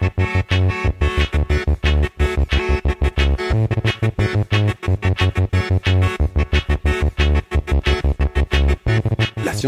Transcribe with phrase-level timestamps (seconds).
[0.00, 0.33] Thank you.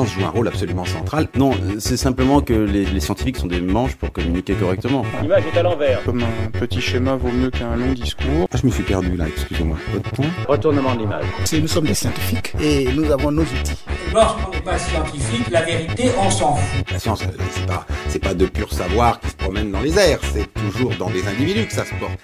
[0.04, 1.28] Joue un rôle absolument central.
[1.36, 5.04] Non, c'est simplement que les, scientifiques sont des manches pour communiquer correctement.
[5.22, 6.02] L'image est à l'envers.
[6.04, 8.48] Comme un petit schéma vaut mieux qu'un long discours.
[8.52, 9.76] Ah, je me suis perdu là, excusez-moi.
[9.92, 11.24] Votre point Retournement de l'image.
[11.52, 13.84] Nous sommes des scientifiques et nous avons nos outils.
[14.12, 16.90] Lorsqu'on n'est pas scientifique, la vérité, on s'en fout.
[16.90, 19.98] La science, euh, c'est pas, c'est pas de pur savoir qui se promène dans les
[19.98, 22.18] airs, c'est toujours dans des individus que ça se porte.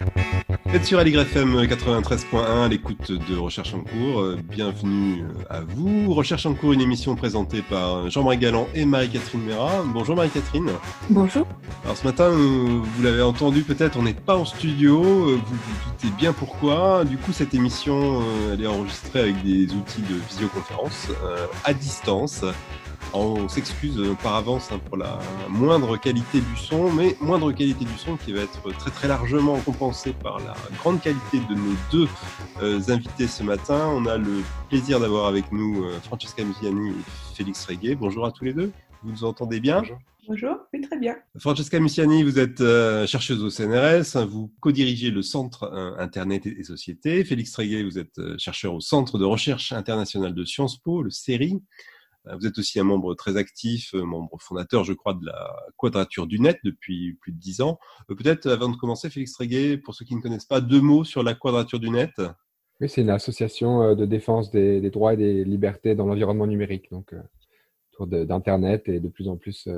[0.66, 4.20] Vous êtes sur FM 93.1 à l'écoute de Recherche en cours.
[4.20, 6.14] Euh, bienvenue euh, à vous.
[6.14, 9.82] Recherche en cours, une émission présentée par Jean-Marie Galland et Marie-Catherine Mera.
[9.86, 10.70] Bonjour Marie-Catherine.
[11.10, 11.46] Bonjour.
[11.84, 15.02] Alors ce matin, euh, vous l'avez entendu peut-être, on n'est pas en studio.
[15.02, 17.04] Vous vous doutez bien pourquoi.
[17.04, 21.08] Du coup, cette émission, elle est enregistrée avec des outils de visioconférence
[21.64, 22.44] à distance.
[23.14, 25.18] On s'excuse par avance hein, pour la
[25.48, 29.58] moindre qualité du son, mais moindre qualité du son qui va être très très largement
[29.58, 32.08] compensée par la grande qualité de nos deux
[32.62, 33.90] euh, invités ce matin.
[33.92, 36.94] On a le plaisir d'avoir avec nous euh, Francesca Musiani et
[37.32, 37.94] Félix Reguet.
[37.94, 38.72] Bonjour à tous les deux.
[39.02, 39.82] Vous nous entendez bien?
[40.28, 40.56] Bonjour.
[40.72, 41.16] oui, très bien.
[41.38, 47.24] Francesca Musiani, vous êtes euh, chercheuse au CNRS, vous co-dirigez le Centre Internet et, Société.
[47.24, 51.60] Félix Reguet, vous êtes chercheur au Centre de recherche internationale de Sciences Po, le CERI.
[52.28, 55.56] Euh, vous êtes aussi un membre très actif, euh, membre fondateur, je crois, de la
[55.76, 57.78] Quadrature du Net depuis plus de dix ans.
[58.10, 61.04] Euh, peut-être, avant de commencer, Félix Tréguet, pour ceux qui ne connaissent pas, deux mots
[61.04, 62.12] sur la Quadrature du Net?
[62.80, 67.14] Oui, c'est une association de défense des, droits et des libertés dans l'environnement numérique, donc
[67.92, 69.68] autour d'Internet et de plus en plus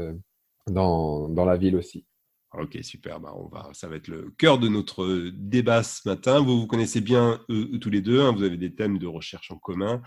[0.66, 2.06] dans, dans la ville aussi.
[2.56, 3.18] Ok, super.
[3.18, 6.40] Bah, on va, ça va être le cœur de notre débat ce matin.
[6.40, 7.40] Vous vous connaissez bien
[7.80, 8.20] tous les deux.
[8.20, 8.32] Hein.
[8.32, 10.02] vous avez des thèmes de recherche en commun,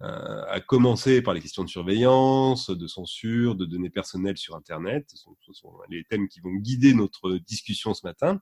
[0.00, 5.10] euh, à commencer par les questions de surveillance, de censure, de données personnelles sur Internet.
[5.12, 8.40] Ce sont les thèmes qui vont guider notre discussion ce matin.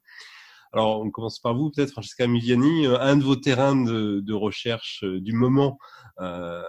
[0.73, 2.87] Alors, on commence par vous, peut-être, Francesca Miviani.
[2.87, 5.79] Euh, un de vos terrains de, recherche euh, du moment
[6.21, 6.63] euh,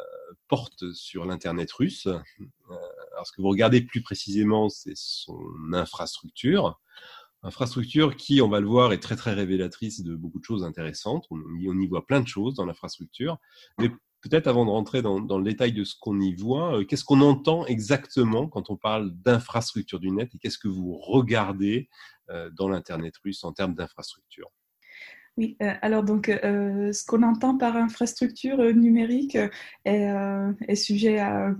[0.47, 2.07] porte sur l'Internet russe.
[2.07, 5.37] Alors, ce que vous regardez plus précisément, c'est son
[5.73, 6.79] infrastructure.
[7.43, 11.25] Infrastructure qui, on va le voir, est très très révélatrice de beaucoup de choses intéressantes.
[11.31, 13.37] On y, voit plein de choses dans l'infrastructure.
[14.21, 17.65] Peut-être avant de rentrer dans, le détail de ce qu'on y voit, qu'est-ce qu'on entend
[17.65, 21.89] exactement quand on parle d'infrastructure du net et qu'est-ce que vous regardez
[22.29, 24.51] euh, dans l'Internet russe en termes d'infrastructure?
[25.37, 29.37] Oui, euh, alors donc euh, ce qu'on entend par infrastructure numérique
[29.85, 31.55] est, sujet à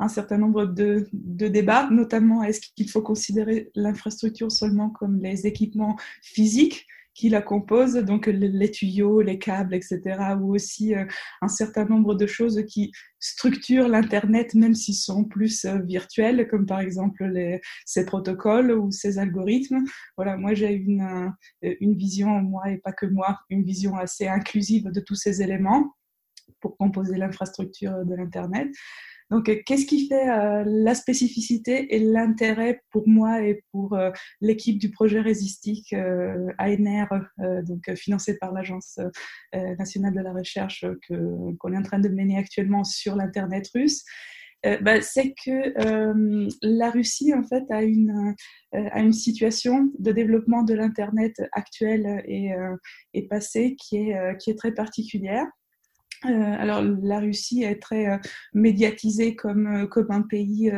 [0.00, 5.96] un certain nombre de, débats, notamment est-ce qu'il faut considérer l'infrastructure seulement comme les équipements
[6.22, 6.86] physiques?
[7.18, 10.00] Qui la composent, donc les tuyaux, les câbles, etc.,
[10.40, 11.04] ou aussi euh,
[11.42, 16.64] un certain nombre de choses qui structurent l'Internet, même s'ils sont plus euh, virtuels, comme
[16.64, 19.82] par exemple les, ces protocoles ou ces algorithmes.
[20.16, 21.32] Voilà, moi j'ai une,
[21.64, 25.42] euh, une vision, moi et pas que moi, une vision assez inclusive de tous ces
[25.42, 25.96] éléments
[26.60, 28.68] pour composer l'infrastructure de l'Internet.
[29.30, 34.10] Donc, euh, qu'est-ce qui fait euh, la spécificité et l'intérêt pour moi et pour euh,
[34.40, 35.94] l'équipe du projet Résistique
[36.58, 37.08] ANR,
[37.64, 38.98] donc financé par l'Agence
[39.52, 40.84] nationale de la recherche
[41.58, 44.04] qu'on est en train de mener actuellement sur l'Internet russe
[44.82, 48.34] bah, c'est que la Russie en fait a une,
[48.72, 52.50] a une situation de développement de l'internet actuelle et,
[53.14, 55.46] et passée qui est, qui est très particulière.
[56.24, 58.18] Euh, alors la Russie est très euh,
[58.52, 60.72] médiatisée comme, euh, comme un pays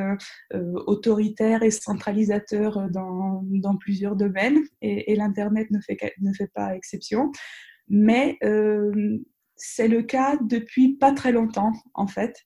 [0.52, 6.74] autoritaire et centralisateur dans, dans plusieurs domaines et, et l'Internet ne fait, ne fait pas
[6.74, 7.30] exception.
[7.88, 8.38] Mais
[9.56, 12.36] c'est le cas depuis pas très longtemps en fait.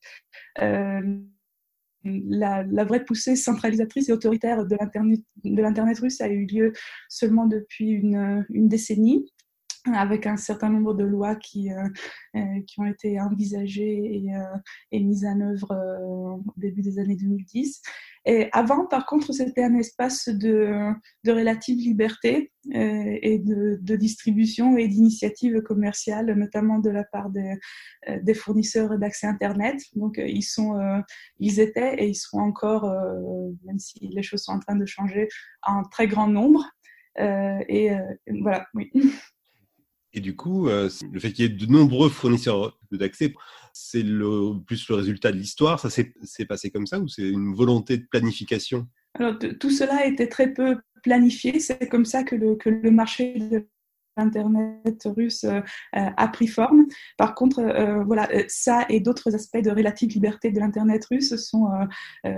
[2.07, 4.77] La, la, vraie poussée centralisatrice et autoritaire de
[5.63, 6.73] l'Internet russe a eu lieu
[7.09, 9.25] seulement depuis une, une décennie
[9.93, 11.89] avec un certain nombre de lois qui, euh,
[12.37, 17.83] euh, qui ont été envisagées et, euh, mises en œuvre au début des années 2010.
[18.25, 20.93] Et avant, par contre, c'était un espace de,
[21.25, 27.59] de relative liberté et de, distribution et d'initiatives commerciales, notamment de la part des,
[28.23, 29.79] des fournisseurs d'accès Internet.
[29.95, 30.81] Donc, ils, sont,
[31.39, 32.91] ils étaient et ils sont encore,
[33.67, 35.29] même si les choses sont en train de changer,
[35.63, 36.65] en très grand nombre.
[37.19, 37.91] et
[38.41, 38.91] voilà, oui.
[40.15, 43.35] Et du coup, euh, le fait qu'il y ait de nombreux fournisseurs d'accès,
[43.73, 45.81] c'est le, plus le résultat de l'histoire.
[45.81, 48.87] Ça s'est passé comme ça ou c'est une volonté de planification?
[49.15, 51.59] Alors, tout cela été très peu planifié.
[51.59, 53.37] C'est comme ça que le, marché
[54.17, 55.45] l'Internet russe
[55.93, 56.87] a pris forme.
[57.17, 57.63] Par contre,
[58.07, 61.69] voilà, ça et d'autres aspects de relative liberté de l'Internet russe sont,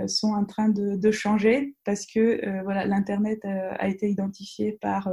[0.07, 5.09] sont en train de, de, changer parce que voilà, l'Internet a été identifié par,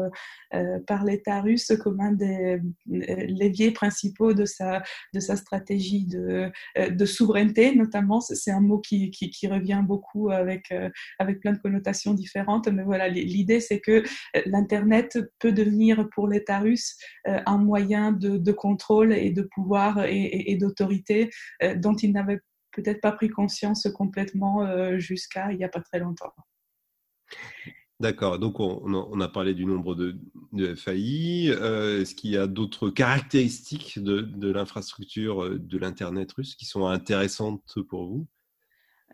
[0.87, 4.83] par l'État russe comme un des leviers principaux de sa,
[5.13, 6.51] de sa stratégie de,
[6.91, 8.21] de souveraineté, notamment.
[8.21, 10.73] C'est un mot qui, qui, qui, revient beaucoup avec,
[11.19, 14.03] avec plein de connotations différentes, mais voilà, l'idée c'est que
[14.47, 16.97] l'Internet peut devenir pour l'État russe
[17.29, 21.31] euh, un moyen de, contrôle et de pouvoir et, d'autorité
[21.63, 22.41] euh, dont il n'avait
[22.73, 26.33] peut-être pas pris conscience complètement euh, jusqu'à il n'y a pas très longtemps.
[28.01, 31.47] D'accord, donc on, a parlé du nombre de, FAI.
[31.47, 38.07] Est-ce qu'il y a d'autres caractéristiques de l'infrastructure de l'Internet russe qui sont intéressantes pour
[38.09, 38.27] vous?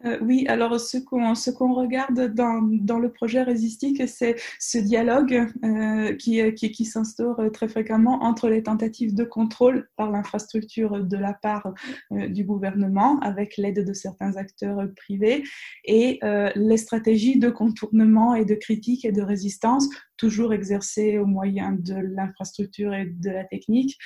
[0.05, 4.79] Euh, oui, alors ce qu'on ce qu'on regarde dans, dans le projet Résistique, c'est ce
[4.79, 11.17] dialogue euh, qui, qui, s'instaure très fréquemment entre les tentatives de contrôle par l'infrastructure de
[11.17, 11.73] la part
[12.13, 15.45] euh, du gouvernement, avec l'aide de certains acteurs privés,
[15.85, 16.21] et
[16.57, 19.89] les stratégies de contournement et de critique et de résistance
[20.21, 23.97] toujours exercées au moyen de l'infrastructure et de la technique,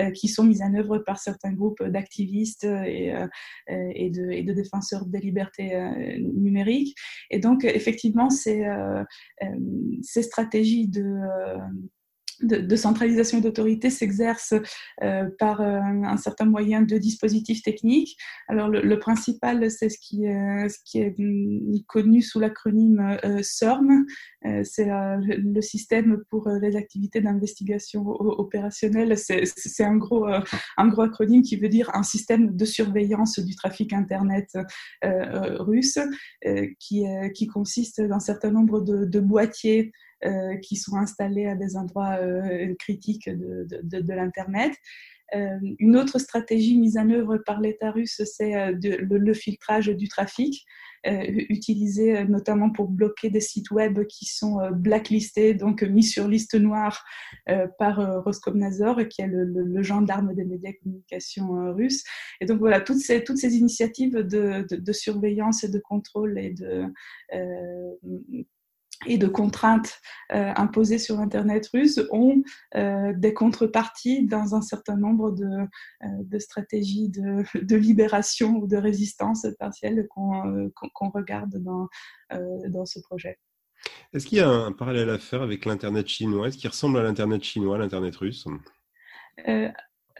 [0.00, 3.28] euh, qui sont mises en œuvre par certains groupes d'activistes et, euh,
[3.68, 6.96] et, de, et, de, défenseurs des libertés euh, numériques.
[7.30, 8.66] Et donc, effectivement, ces,
[10.02, 11.20] ces stratégies de
[12.42, 14.54] de, centralisation et d'autorité s'exerce
[15.02, 18.16] euh, par euh, un certain moyen de dispositifs techniques.
[18.48, 23.40] Alors le, principal, c'est ce qui, est, ce qui est mm, connu sous l'acronyme euh,
[23.42, 24.06] SORM.
[24.64, 29.16] c'est le système pour les activités d'investigation opérationnelle.
[29.16, 33.92] C'est un gros, un gros acronyme qui veut dire un système de surveillance du trafic
[33.92, 34.56] Internet
[35.02, 35.98] russe
[36.78, 37.04] qui,
[37.34, 39.92] qui consiste dans un certain nombre de, de boîtiers
[40.26, 44.74] euh, qui sont installés à des endroits euh, critiques de, de, l'Internet.
[45.34, 50.66] Euh, une autre stratégie mise en œuvre par l'État russe, c'est le, filtrage du trafic,
[51.06, 57.02] utilisé notamment pour bloquer des sites web qui sont blacklistés, donc mis sur liste noire
[57.78, 62.04] par Roskomnadzor, qui est le, le, gendarme des médias communication russes.
[62.42, 66.50] Et donc voilà, toutes ces, toutes ces initiatives de, de surveillance et de contrôle et
[66.50, 66.84] de
[69.06, 70.00] et de contraintes
[70.32, 72.42] euh, imposées sur Internet russe ont
[72.76, 78.66] euh, des contreparties dans un certain nombre de, euh, de stratégies de, de, libération ou
[78.66, 80.72] de résistance partielle qu'on
[81.14, 81.88] regarde dans,
[82.68, 83.38] dans ce projet.
[84.12, 86.48] Est-ce qu'il y a un parallèle à faire avec l'Internet chinois?
[86.48, 88.46] Est-ce qu'il ressemble à l'Internet chinois, l'Internet russe?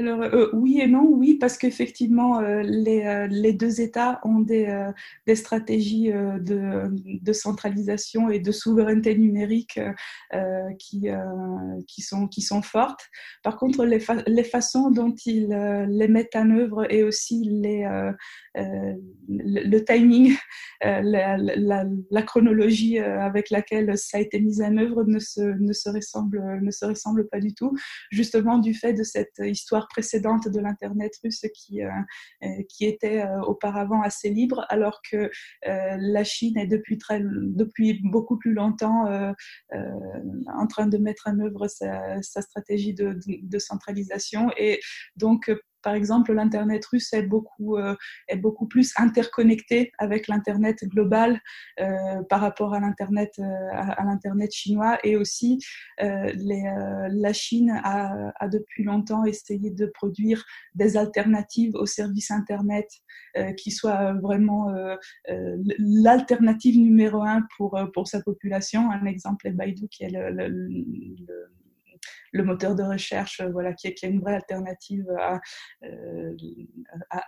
[0.00, 4.41] Alors euh, oui et non, oui, parce qu'effectivement, euh, les, euh, les, deux États ont
[4.41, 4.91] des,
[5.26, 9.79] des stratégies de, de, centralisation et de souveraineté numérique
[10.79, 11.08] qui,
[11.87, 13.08] qui, sont, qui sont fortes.
[13.43, 15.49] Par contre, les, les façons dont ils
[15.88, 17.87] les mettent en œuvre et aussi les,
[19.29, 20.35] le, timing,
[20.82, 25.91] la, la, chronologie avec laquelle ça a été mis en œuvre ne se, ne se,
[25.91, 27.76] ressemble, ne se ressemble pas du tout,
[28.11, 31.90] justement du fait de cette histoire précédente de l'Internet russe qui, euh,
[32.42, 35.31] euh, qui était euh, auparavant assez libre, alors que
[35.62, 39.06] la Chine est depuis, très, depuis beaucoup plus longtemps
[39.72, 44.50] en train de mettre en œuvre sa, stratégie de, de, de, centralisation.
[44.56, 44.81] Et
[45.16, 45.50] donc,
[45.82, 47.97] par exemple, l'Internet russe est beaucoup, euh,
[48.29, 51.41] est beaucoup plus interconnecté avec l'Internet global
[51.81, 54.99] euh, par rapport à l'Internet euh, à, l'Internet chinois.
[55.04, 55.59] Et aussi,
[55.99, 56.62] les,
[57.11, 62.88] la Chine a, a, depuis longtemps essayé de produire des alternatives aux services Internet
[63.57, 64.73] qui soient vraiment
[65.78, 68.90] l'alternative numéro un pour, pour sa population.
[68.90, 71.50] Un exemple est Baidu, qui est le, le, le
[72.33, 75.40] le moteur de recherche, euh, voilà, qui est, une vraie alternative à,
[75.85, 76.35] euh,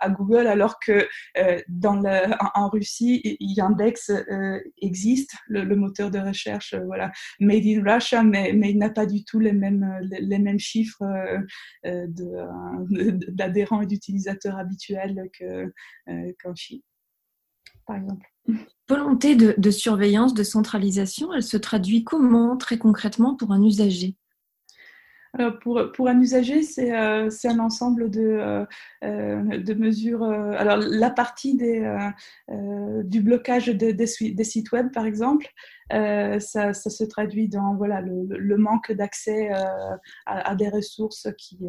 [0.09, 4.11] Google, alors que euh, dans le, en, Russie, Yandex
[4.81, 9.23] existe, le, moteur de recherche, voilà, made in Russia, mais, mais il n'a pas du
[9.23, 11.03] tout les mêmes, les, mêmes chiffres
[11.83, 15.29] d'adhérents et d'utilisateurs habituels
[16.41, 16.81] qu'en Chine,
[17.85, 18.27] par exemple.
[18.89, 24.17] Volonté de, surveillance, de centralisation, elle se traduit comment très concrètement pour un usager?
[25.35, 28.65] Alors pour, pour un usager, c'est euh, un ensemble de, euh,
[29.03, 30.21] euh de mesures.
[30.21, 31.79] Euh, alors la partie des,
[32.51, 35.47] euh, du blocage des, des, sites web, par exemple,
[35.89, 41.67] ça, ça, se traduit dans voilà, le, le manque d'accès à, à, des ressources qui,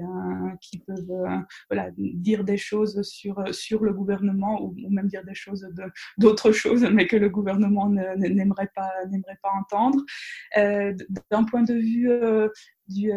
[0.62, 5.68] qui peuvent voilà, dire des choses sur, sur le gouvernement ou, même dire des choses
[6.16, 8.90] d'autres choses, mais que le gouvernement n'aimerait pas,
[9.42, 10.02] pas entendre.
[10.56, 12.08] D'un point de vue
[12.88, 13.10] du,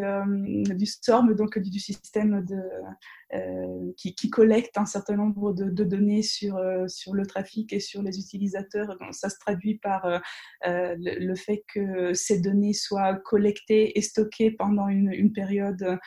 [0.76, 7.14] du SORM, donc du, système de, qui, collecte un certain nombre de, données sur, sur
[7.14, 8.98] le trafic et sur les utilisateurs.
[9.12, 10.22] Ça se traduit par
[10.66, 16.00] le, fait que ces données soient collectées et stockées pendant une, période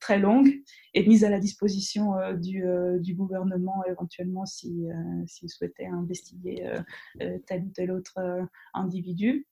[0.00, 0.52] très longue
[0.94, 2.62] et mises à la disposition du,
[3.00, 4.92] du gouvernement éventuellement s'il
[5.26, 6.70] si, souhaitait investiguer
[7.46, 8.18] tel ou tel autre
[8.74, 9.46] individu.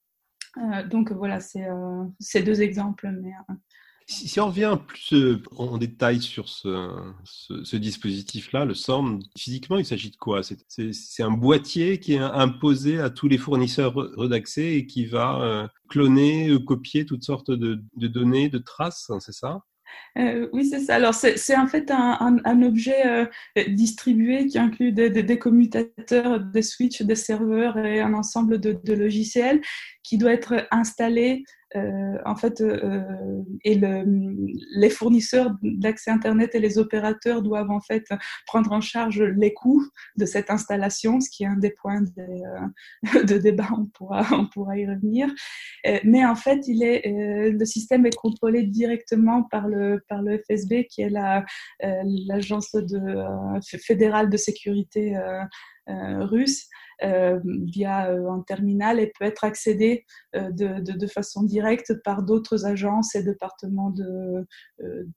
[0.58, 3.10] Euh, donc voilà, c'est euh, ces deux exemples.
[3.22, 3.54] Mais, euh,
[4.06, 10.16] si, on revient plus en détail sur ce, dispositif-là, le SORM, physiquement, il s'agit de
[10.16, 10.42] quoi?
[10.42, 13.94] C'est un boîtier qui est imposé à tous les fournisseurs
[14.28, 19.32] d'accès et qui va cloner, copier toutes sortes de, de données, de traces, hein, c'est
[19.32, 19.62] ça?
[20.18, 20.94] Euh, oui, c'est ça.
[20.94, 23.26] Alors, c'est en fait un, objet euh,
[23.68, 29.60] distribué qui inclut des, des, commutateurs, des switches, des serveurs et un ensemble de logiciels
[30.02, 31.44] qui doit être installé
[31.76, 33.02] euh, en fait, euh,
[33.64, 34.04] et le,
[34.76, 38.04] les fournisseurs d'accès Internet et les opérateurs doivent en fait
[38.46, 39.84] prendre en charge les coûts
[40.16, 44.46] de cette installation, ce qui est un des points de, de débat, on pourra, on
[44.46, 45.28] pourra y revenir.
[45.86, 47.02] Euh, mais en fait, il est,
[47.50, 51.10] le système est contrôlé directement par le, par le FSB, qui est
[51.80, 52.98] l'agence de,
[53.78, 55.16] fédérale de sécurité
[55.86, 56.68] russe.
[57.02, 60.04] Euh, via euh, un terminal et peut être accédé
[60.36, 64.46] euh, de, de, de, façon directe par d'autres agences et départements de,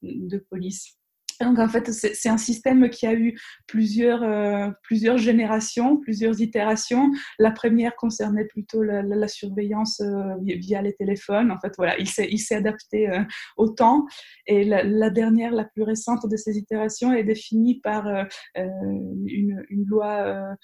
[0.02, 0.97] de police.
[1.42, 7.12] Donc en fait, c'est un système qui a eu plusieurs, euh, plusieurs générations, plusieurs itérations.
[7.38, 11.52] La première concernait plutôt la, la, surveillance euh, via les téléphones.
[11.52, 13.24] En fait, voilà, il s'est adapté euh,
[13.56, 14.06] au temps.
[14.48, 18.08] Et la, dernière, la plus récente de ces itérations est définie par
[18.56, 20.56] une, loi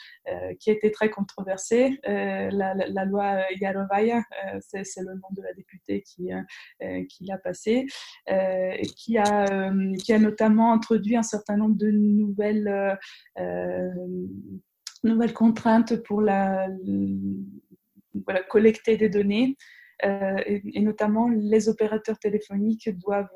[0.59, 4.23] qui a été très controversée, la, loi Yarovaya,
[4.61, 6.29] c'est le nom de la députée qui,
[7.09, 7.85] qui l'a passée,
[8.95, 9.71] qui a,
[10.03, 12.95] qui a notamment introduit un certain nombre de nouvelles, euh,
[13.39, 13.89] euh,
[15.03, 16.67] nouvelles contraintes pour la,
[18.25, 19.57] voilà, collecter des données.
[20.03, 23.29] Euh, et, notamment les opérateurs téléphoniques doivent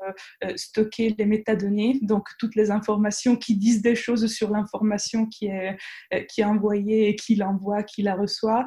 [0.56, 5.78] stocker les métadonnées, donc toutes les informations qui disent des choses sur l'information qui est,
[6.26, 8.66] qui est envoyée et qui l'envoie, qui la reçoit,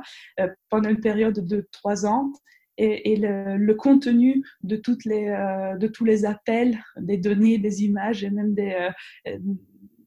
[0.70, 2.32] pendant une période de trois ans
[2.78, 8.24] et, le, contenu de, toutes les, euh, de tous les appels, des données, des images
[8.24, 8.92] et même des,
[9.28, 9.38] euh,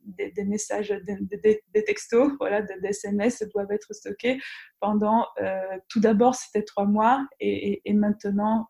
[0.05, 4.41] des, messages, des, textos, voilà, des, SMS doivent être stockés
[4.81, 8.67] pendant, euh, tout d'abord c'était trois mois et, et maintenant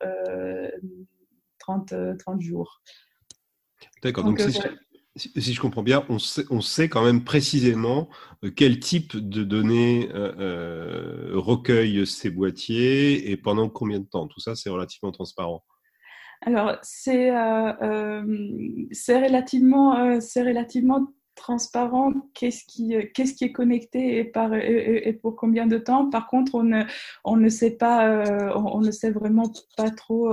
[1.58, 2.82] 30, 30 jours.
[4.02, 4.50] D'accord, donc, donc
[5.16, 6.18] si je comprends bien, on
[6.60, 8.08] sait, quand même précisément
[8.44, 14.26] euh, quel type de données euh, euh, recueillent ces boîtiers et pendant combien de temps.
[14.26, 15.64] Tout ça, c'est relativement transparent.
[16.42, 18.22] Alors, c'est euh,
[19.08, 21.06] relativement, euh, relativement
[21.36, 26.10] transparent qu'est-ce qui, qu'est-ce qui est connecté et, pour combien de temps.
[26.10, 26.84] Par contre, on ne,
[27.24, 30.32] on ne sait pas, on, ne sait vraiment pas trop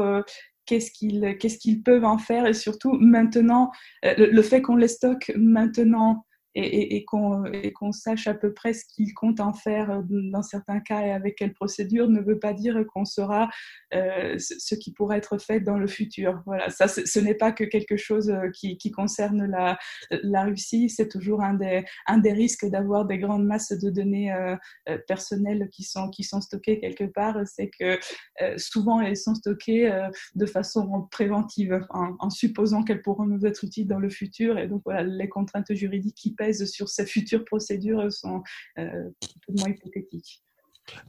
[0.80, 3.72] qu'est-ce qu'ils peuvent en faire et surtout maintenant
[4.06, 6.26] euh, le, fait qu'on les stocke maintenant
[6.56, 11.02] et, qu'on sache à peu près ce qu'il compte en faire euh, dans certains cas
[11.02, 13.50] et avec quelle procédure ne veut pas dire qu'on saura
[13.94, 16.42] euh, ce qui pourrait être fait dans le futur.
[16.46, 19.78] Voilà, ça, ce n'est pas que quelque chose euh, qui, concerne la,
[20.44, 24.34] Russie, c'est toujours un des, risques d'avoir des grandes masses de données
[25.08, 28.00] personnelles qui sont, qui sont stockées quelque part, c'est que
[28.58, 29.90] souvent elles sont stockées
[30.36, 34.68] de façon préventive, en, en supposant qu'elles pourront nous être utiles dans le futur, et
[34.68, 36.34] donc voilà, les contraintes juridiques qui
[36.66, 38.44] sur ces futures procédures sont
[38.78, 39.10] euh,
[39.50, 40.44] moins hypothétiques.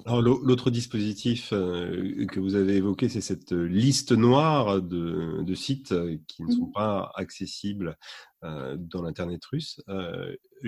[0.04, 5.94] Alors l'autre dispositif euh, que vous avez évoqué, c'est cette liste noire de, de sites
[6.28, 6.72] qui ne sont mhm.
[6.72, 7.96] pas accessibles
[8.44, 9.80] euh, dans l'internet russe.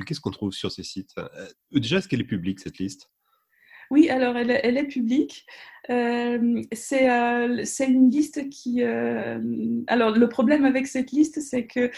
[0.07, 1.15] Qu'est-ce qu'on trouve sur ces sites?
[1.71, 3.11] Déjà, est-ce qu'elle est publique cette liste?
[3.91, 5.47] Oui, alors elle, elle est publique.
[5.91, 8.83] Euh, c'est euh, une liste qui.
[8.83, 9.39] Euh,
[9.87, 11.91] alors le problème avec cette liste, c'est que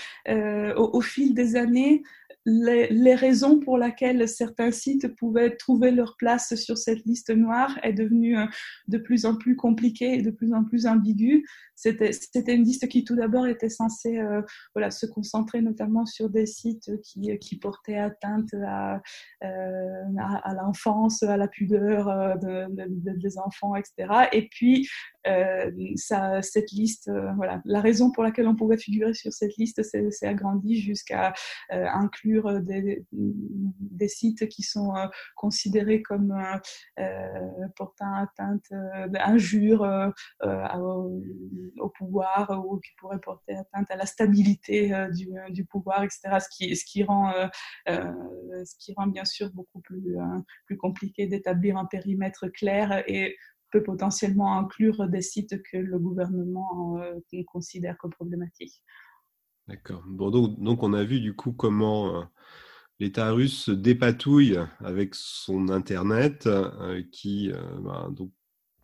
[0.77, 2.03] au, au, fil des années,
[2.47, 7.93] les, raisons pour lesquelles certains sites pouvaient trouver leur place sur cette liste noire est
[7.93, 8.47] devenue euh,
[8.89, 11.45] de plus en plus compliquée et de plus en plus ambiguë.
[11.77, 14.41] C'était une liste qui tout d'abord était censée euh,
[14.75, 19.03] voilà, se concentrer notamment sur des sites qui, qui portaient atteinte à,
[19.45, 24.29] euh, à, l'enfance, à la pudeur euh, de, de, de, des enfants, etc.
[24.33, 24.89] Et puis
[25.97, 30.27] ça, cette liste, voilà, la raison pour laquelle on pouvait figurer sur cette liste s'est
[30.27, 31.35] agrandie jusqu'à
[31.69, 33.05] inclure des,
[34.07, 34.95] sites qui sont
[35.35, 36.33] considérés comme
[37.75, 38.67] portant atteinte,
[39.19, 40.13] injure
[41.79, 46.39] au, pouvoir ou qui pourraient porter atteinte à la stabilité du, du pouvoir, etc.
[46.41, 47.33] Ce qui, ce qui rend,
[47.87, 50.17] ce qui rend bien sûr beaucoup plus,
[50.67, 53.37] plus compliqué d'établir un périmètre clair et
[53.73, 58.83] peut potentiellement inclure des sites que le gouvernement euh, considère comme problématiques.
[59.69, 60.03] D'accord.
[60.07, 62.25] Bon, donc, donc, on a vu du coup comment euh,
[63.01, 68.31] l'État russe se dépatouille avec son Internet, euh, qui, ben, donc,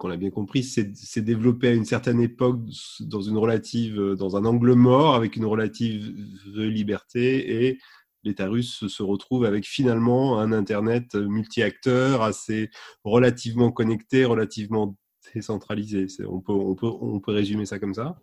[0.03, 2.59] qu'on a bien compris, s'est développé à une certaine époque
[3.03, 6.13] dans une relative, dans un angle mort, avec une relative
[6.57, 7.79] liberté, et
[8.25, 12.71] l'État russe se retrouve avec finalement un Internet multi-acteurs, assez
[13.05, 14.97] relativement connecté, relativement
[15.37, 16.09] décentralisé.
[16.29, 18.21] On peut, on, peut, on peut résumer ça comme ça?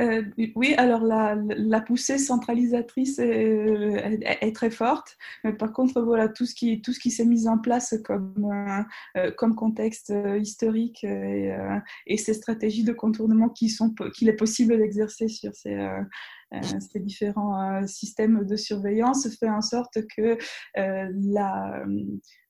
[0.00, 0.22] Euh,
[0.56, 5.16] oui, alors la, la, poussée centralisatrice est, est, très forte,
[5.58, 8.84] par contre, voilà, tout ce qui, tout ce qui s'est mis en place comme,
[9.16, 11.56] euh, comme contexte euh, historique et,
[12.06, 15.78] et, ces stratégies de contournement qu'il est possible d'exercer sur ces,
[16.54, 20.38] euh, ces différents euh, systèmes de surveillance fait en sorte que
[20.78, 21.84] euh, la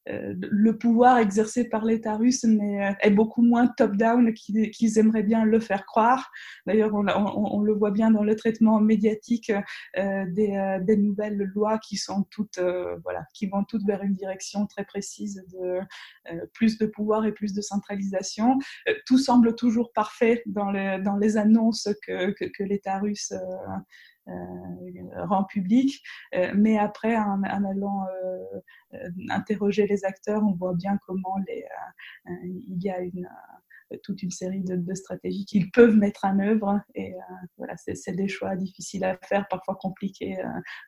[0.06, 5.86] le pouvoir exercé par l'État russe est, beaucoup moins top-down qu'ils aimeraient bien le faire
[5.86, 6.30] croire.
[6.66, 9.52] D'ailleurs, on, le voit bien dans le traitement médiatique
[9.96, 12.60] des, des, nouvelles lois qui sont toutes,
[13.02, 15.80] voilà, qui vont toutes vers une direction très précise de
[16.52, 18.58] plus de pouvoir et plus de centralisation.
[19.06, 23.38] tout semble toujours parfait dans les, annonces que, l'État russe euh,
[24.26, 26.02] rend public.
[26.34, 31.64] Euh, mais après, en, allant euh, interroger les acteurs, on voit bien comment les,
[32.42, 33.28] il y a une
[34.02, 36.80] toute une série de, stratégies qu'ils peuvent mettre en œuvre.
[36.94, 37.14] Et
[37.58, 40.36] voilà, c'est des choix difficiles à faire, parfois compliqués,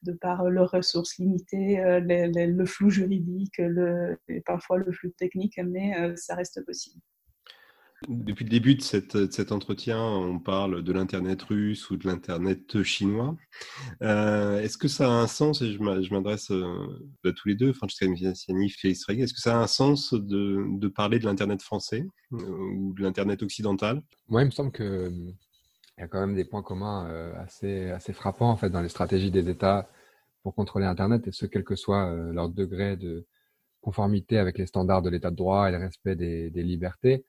[0.03, 6.17] de par leurs ressources limitées, le flou juridique, le, et parfois le flou technique, mais
[6.17, 7.01] ça reste possible.
[8.09, 13.35] Depuis le début de, cet entretien, on parle de l'Internet russe ou de l'Internet chinois.
[14.03, 17.73] Euh, est-ce que ça a un sens, et je m'adresse euh, à tous les deux,
[17.73, 22.07] Francesca Missiani, Félix Reguet, est-ce que ça a un sens de, parler de l'Internet français
[22.33, 24.03] euh, ou de l'Internet occidental?
[24.29, 25.35] Moi, il me semble qu'il
[25.99, 29.49] y a quand même des points communs assez, frappants en fait, dans les stratégies des
[29.49, 29.89] États
[30.43, 33.27] pour contrôler Internet, et ce, quel que soit leur degré de
[33.81, 37.25] conformité avec les standards de l'État de droit et le respect des libertés.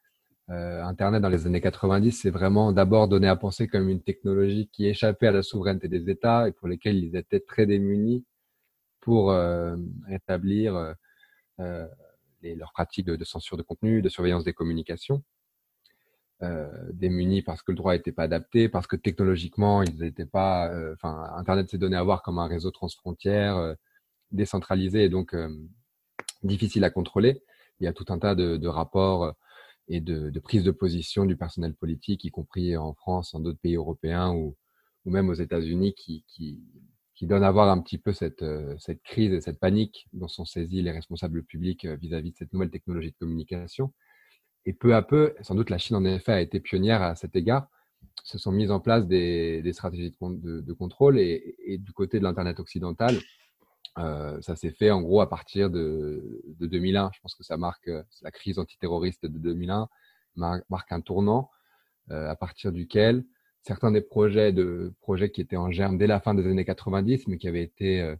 [0.50, 4.70] Euh, Internet dans les années 90, c'est vraiment d'abord donné à penser comme une technologie
[4.72, 8.26] qui échappait à la souveraineté des États et pour lesquels ils étaient très démunis
[9.02, 9.78] pour euh,
[10.10, 10.94] établir euh,
[11.62, 11.88] euh,
[12.44, 15.24] leurs pratiques de, censure de contenu, de surveillance des communications.
[16.44, 20.70] Euh, démunis parce que le droit n'était pas adapté, parce que technologiquement ils n'étaient pas.
[20.94, 23.76] Enfin, Internet s'est donné à voir comme un réseau transfrontière
[24.32, 25.36] décentralisé et donc
[26.44, 27.42] difficile à contrôler.
[27.80, 29.34] Il y a tout un tas de, de rapports
[29.88, 33.60] et de, de, prise de position du personnel politique, y compris en France, en d'autres
[33.60, 34.56] pays européens ou,
[35.06, 36.62] ou même aux États-Unis, qui, qui,
[37.16, 40.28] qui donne à voir un petit peu cette, euh, cette crise et cette panique dont
[40.28, 43.92] sont saisis les responsables publics euh, vis-à-vis de cette nouvelle technologie de communication.
[44.66, 47.36] Et peu à peu, sans doute la Chine en effet a été pionnière à cet
[47.36, 47.70] égard,
[48.24, 52.20] se sont mises en place des, des stratégies de, de, contrôle et, et, du côté
[52.20, 53.16] de l'Internet occidental,
[53.98, 57.12] euh, ça s'est fait en gros à partir de, de, 2001.
[57.14, 59.88] Je pense que ça marque euh, la crise antiterroriste de 2001
[60.36, 61.50] marque un tournant
[62.12, 63.26] euh, à partir duquel
[63.64, 67.28] certains des projets de projets qui étaient en germe dès la fin des années 90,
[67.28, 68.16] mais qui avaient été euh,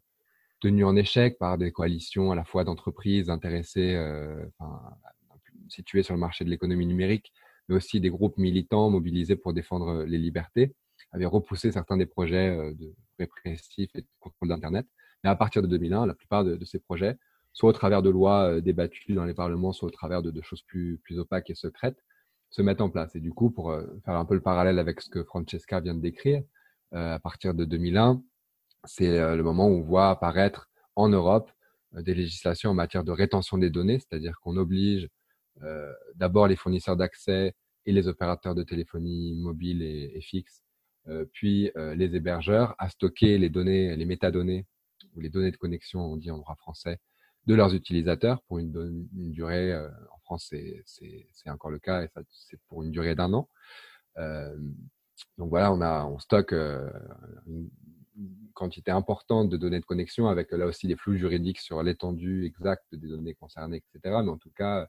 [0.60, 4.82] tenus en échec par des coalitions à la fois d'entreprises intéressées, euh, enfin,
[5.70, 7.32] situées sur le marché de l'économie numérique,
[7.70, 10.76] mais aussi des groupes militants mobilisés pour défendre les libertés,
[11.14, 14.86] avaient repoussé certains des projets de répressifs et de contrôle d'Internet.
[15.24, 17.18] Mais à partir de 2001, la plupart de, ces projets,
[17.54, 20.62] soit au travers de lois euh, débattues dans les parlements, soit au travers de, choses
[20.64, 22.04] plus, plus opaques et secrètes,
[22.50, 23.16] se mettent en place.
[23.16, 25.96] Et du coup, pour euh, faire un peu le parallèle avec ce que Francesca vient
[25.96, 26.44] de décrire,
[26.94, 28.22] euh, à partir de 2001,
[28.86, 31.52] c'est le moment où on voit apparaître en Europe
[31.92, 35.10] des législations en matière de rétention des données, c'est-à-dire qu'on oblige
[36.16, 37.54] d'abord les fournisseurs d'accès
[37.86, 40.64] et les opérateurs de téléphonie mobile et, et fixe,
[41.34, 44.68] puis les hébergeurs à stocker les données, les métadonnées
[45.18, 47.00] ou les données de connexion, on dit en droit français,
[47.48, 48.72] de leurs utilisateurs pour une,
[49.32, 50.54] durée, euh, en France
[50.86, 53.50] c'est encore le cas, et c'est pour une durée d'un an.
[54.18, 54.56] Euh,
[55.38, 56.90] donc voilà, on, a, on stocke euh,
[57.48, 57.70] une
[58.54, 62.86] quantité importante de données de connexion avec là aussi des flux juridiques sur l'étendue exacte
[62.92, 64.18] des données concernées, etc.
[64.24, 64.88] Mais en tout cas,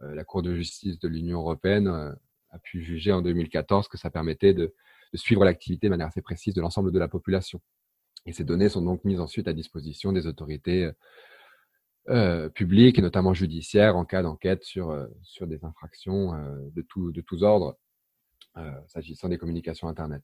[0.00, 4.54] la Cour de justice de l'Union européenne a pu juger en 2014 que ça permettait
[4.54, 4.74] de
[5.14, 7.60] suivre l'activité de manière assez précise de l'ensemble de la population.
[8.26, 10.90] Et ces données sont donc mises ensuite à disposition des autorités
[12.08, 16.82] euh, publiques et notamment judiciaires en cas d'enquête sur, euh, sur des infractions euh, de,
[16.82, 17.78] tout, de tous ordres
[18.56, 20.22] euh, s'agissant des communications Internet.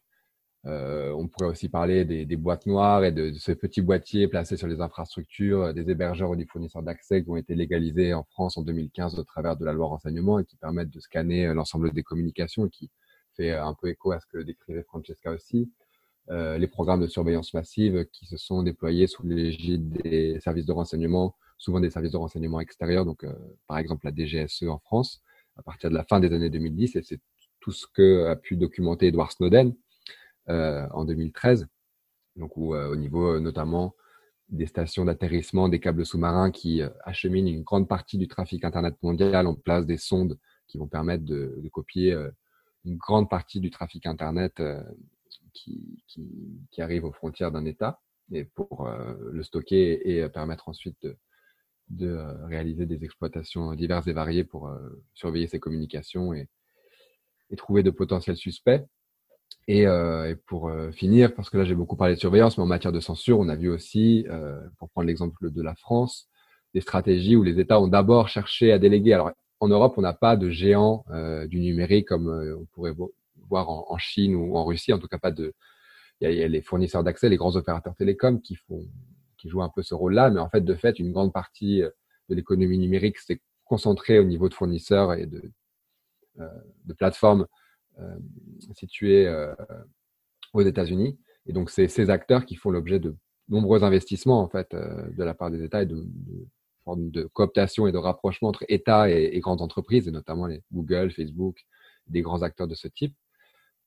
[0.67, 4.29] Euh, on pourrait aussi parler des, des boîtes noires et de, de, ces petits boîtiers
[4.29, 8.25] placés sur les infrastructures, des hébergeurs ou des fournisseurs d'accès qui ont été légalisés en
[8.25, 11.93] France en 2015 au travers de la loi renseignement et qui permettent de scanner l'ensemble
[11.93, 12.91] des communications et qui
[13.37, 15.73] fait un peu écho à ce que décrivait Francesca aussi.
[16.31, 20.73] Euh, les programmes de surveillance massive qui se sont déployés sous l'égide des services de
[20.73, 23.33] renseignement, souvent des services de renseignement extérieurs, donc euh,
[23.67, 25.23] par exemple la DGSE en France,
[25.57, 27.21] à partir de la fin des années 2010, et c'est
[27.61, 29.75] tout ce que a pu documenter Edward Snowden
[30.49, 31.69] euh, en 2013,
[32.37, 33.95] donc où, euh, au niveau euh, notamment
[34.49, 39.47] des stations d'atterrissement, des câbles sous-marins qui acheminent une grande partie du trafic Internet mondial,
[39.47, 42.19] on place des sondes qui vont permettre de, de copier
[42.85, 44.61] une grande partie du trafic Internet
[45.53, 48.01] qui, qui, arrive aux frontières d'un État
[48.33, 51.17] et pour euh, le stocker et, permettre ensuite de,
[51.89, 54.79] de, réaliser des exploitations diverses et variées pour euh,
[55.15, 56.49] surveiller ces communications et,
[57.57, 58.81] trouver de potentiels suspects.
[59.67, 62.67] Et, euh, et pour finir, parce que là j'ai beaucoup parlé de surveillance, mais en
[62.67, 64.25] matière de censure, on a vu aussi,
[64.79, 66.29] pour prendre l'exemple de la France,
[66.75, 69.15] des stratégies où les États ont d'abord cherché à déléguer.
[69.15, 71.05] Alors en Europe, on n'a pas de géant
[71.49, 72.95] du numérique comme on pourrait
[73.51, 75.53] voir en, Chine ou en Russie, en tout cas pas de.
[76.23, 78.87] Il y, a, les fournisseurs d'accès, les grands opérateurs télécoms qui font,
[79.39, 81.91] qui jouent un peu ce rôle-là, mais en fait, de fait, une grande partie euh,
[82.29, 85.43] de l'économie numérique s'est concentrée au niveau de fournisseurs et de,
[86.39, 87.47] euh, plateformes
[87.99, 88.19] euh,
[88.75, 89.29] situées
[90.53, 91.19] aux États-Unis.
[91.47, 93.17] Et donc, c'est ces acteurs qui font l'objet de
[93.49, 96.05] nombreux investissements en fait de la part des États et de,
[96.97, 101.11] de cooptation et de rapprochement entre États et, et, grandes entreprises, et notamment les Google,
[101.11, 101.65] Facebook,
[102.07, 103.15] des grands acteurs de ce type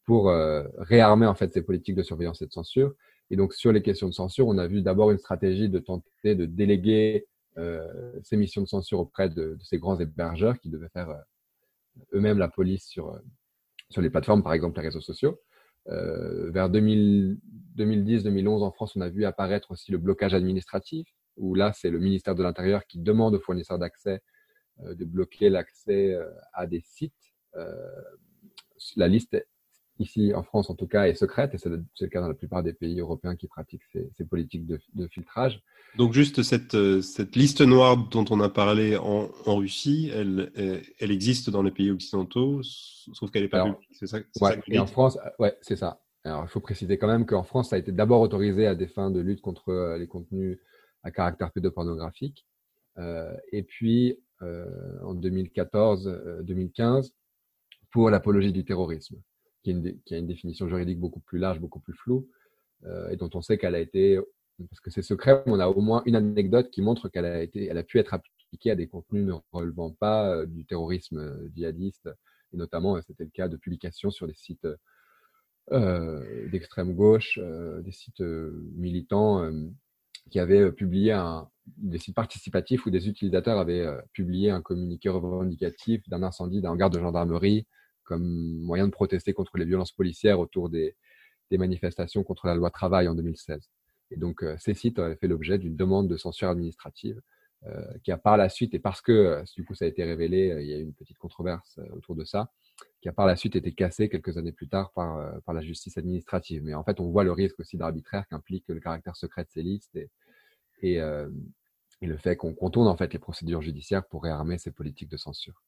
[0.05, 2.93] pour euh, réarmer en fait ces politiques de surveillance et de censure.
[3.29, 6.35] Et donc sur les questions de censure, on a vu d'abord une stratégie de tenter
[6.35, 10.89] de déléguer euh, ces missions de censure auprès de, de, ces grands hébergeurs qui devaient
[10.89, 11.19] faire euh,
[12.13, 13.19] eux-mêmes la police sur euh,
[13.89, 15.39] sur les plateformes, par exemple les réseaux sociaux.
[15.89, 21.73] Euh, vers 2010-2011 en France, on a vu apparaître aussi le blocage administratif, où là
[21.73, 24.21] c'est le ministère de l'Intérieur qui demande aux fournisseurs d'accès
[24.83, 26.17] de bloquer l'accès
[26.53, 27.13] à des sites.
[28.95, 29.35] la liste
[29.99, 32.33] ici en France en tout cas, est secrète, et c'est le, le, cas dans la
[32.33, 35.61] plupart des pays européens qui pratiquent ces, ces politiques de, de, filtrage.
[35.97, 40.51] Donc juste cette, euh, cette liste noire dont on a parlé en, en Russie, elle,
[40.99, 44.57] elle, existe dans les pays occidentaux, sauf qu'elle n'est pas publique, c'est ça, ouais, ça
[44.67, 45.99] Et en France, euh, ouais, c'est ça.
[46.25, 48.87] Alors il faut préciser quand même qu'en France, ça a été d'abord autorisé à des
[48.87, 50.59] fins de lutte contre euh, les contenus
[51.03, 52.45] à caractère pédopornographique.
[52.97, 57.11] Euh, et puis euh, en 2014-2015
[57.91, 59.17] pour l'apologie du terrorisme
[59.63, 62.27] qui a, une, définition juridique beaucoup plus large, beaucoup plus floue,
[62.85, 64.19] euh, et dont on sait qu'elle a été,
[64.69, 67.65] parce que c'est secret, on a au moins une anecdote qui montre qu'elle a été,
[67.65, 71.49] elle a pu être appliquée à des contenus ne relevant pas euh, du terrorisme euh,
[71.55, 72.09] djihadiste,
[72.53, 74.67] et notamment c'était le cas de publications sur des sites
[75.71, 79.49] d'extrême gauche, des sites militants
[80.29, 86.07] qui avaient publié un, des sites participatifs où des utilisateurs avaient publié un communiqué revendicatif
[86.09, 87.65] d'un incendie d'un garde de gendarmerie
[88.03, 88.23] comme
[88.59, 90.95] moyen de protester contre les violences policières autour des,
[91.51, 93.69] des manifestations contre la loi travail en 2016.
[94.11, 97.21] Et donc, euh, ces sites avaient fait l'objet d'une demande de censure administrative
[97.67, 100.03] euh, qui a par la suite, et parce que euh, du coup ça a été
[100.03, 102.51] révélé, euh, il y a eu une petite controverse euh, autour de ça,
[103.01, 105.97] qui a par la suite été cassée quelques années plus tard par, par la justice
[105.97, 106.61] administrative.
[106.63, 109.61] Mais en fait, on voit le risque aussi d'arbitraire qu'implique le caractère secret de ces
[109.61, 110.09] listes et,
[110.81, 115.09] et, et le fait qu'on contourne en fait les procédures judiciaires pour réarmer ces politiques
[115.09, 115.61] de censure.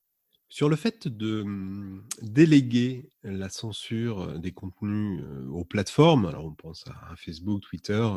[0.47, 6.85] Sur le fait de mmh, déléguer la censure des contenus aux plateformes, alors on pense
[6.87, 8.07] à Facebook, Twitter,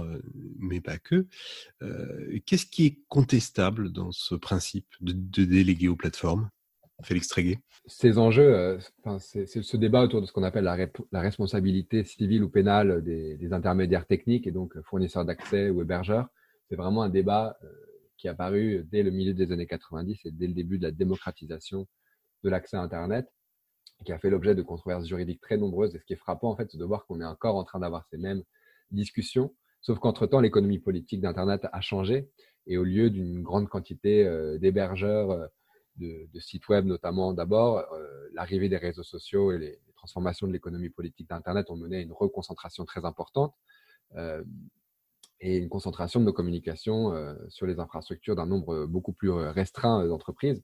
[0.59, 1.27] mais pas que,
[2.47, 6.51] qu'est-ce qui est contestable dans ce principe de, déléguer aux plateformes
[7.03, 8.79] Félix Tréguet Ces enjeux,
[9.21, 14.07] c'est ce débat autour de ce qu'on appelle la, responsabilité civile ou pénale des, intermédiaires
[14.07, 16.29] techniques et donc fournisseurs d'accès ou hébergeurs.
[16.69, 17.57] C'est vraiment un débat
[18.19, 20.91] qui est apparu dès le milieu des années 90 et dès le début de la
[20.91, 21.87] démocratisation
[22.44, 23.29] de l'accès à Internet,
[24.05, 25.94] qui a fait l'objet de controverses juridiques très nombreuses.
[25.94, 27.81] Et ce qui est frappant, en fait, c'est de voir qu'on est encore en train
[27.81, 28.42] d'avoir ces mêmes
[28.90, 32.29] discussions, sauf qu'entre-temps, l'économie politique d'Internet a changé.
[32.66, 35.46] Et au lieu d'une grande quantité euh, d'hébergeurs, euh,
[35.96, 40.90] de, sites web notamment d'abord, euh, l'arrivée des réseaux sociaux et les, transformations de l'économie
[40.90, 43.53] politique d'Internet ont mené à une reconcentration très importante
[45.40, 47.12] et une concentration de nos communications
[47.48, 50.62] sur les infrastructures d'un nombre beaucoup plus restreint d'entreprises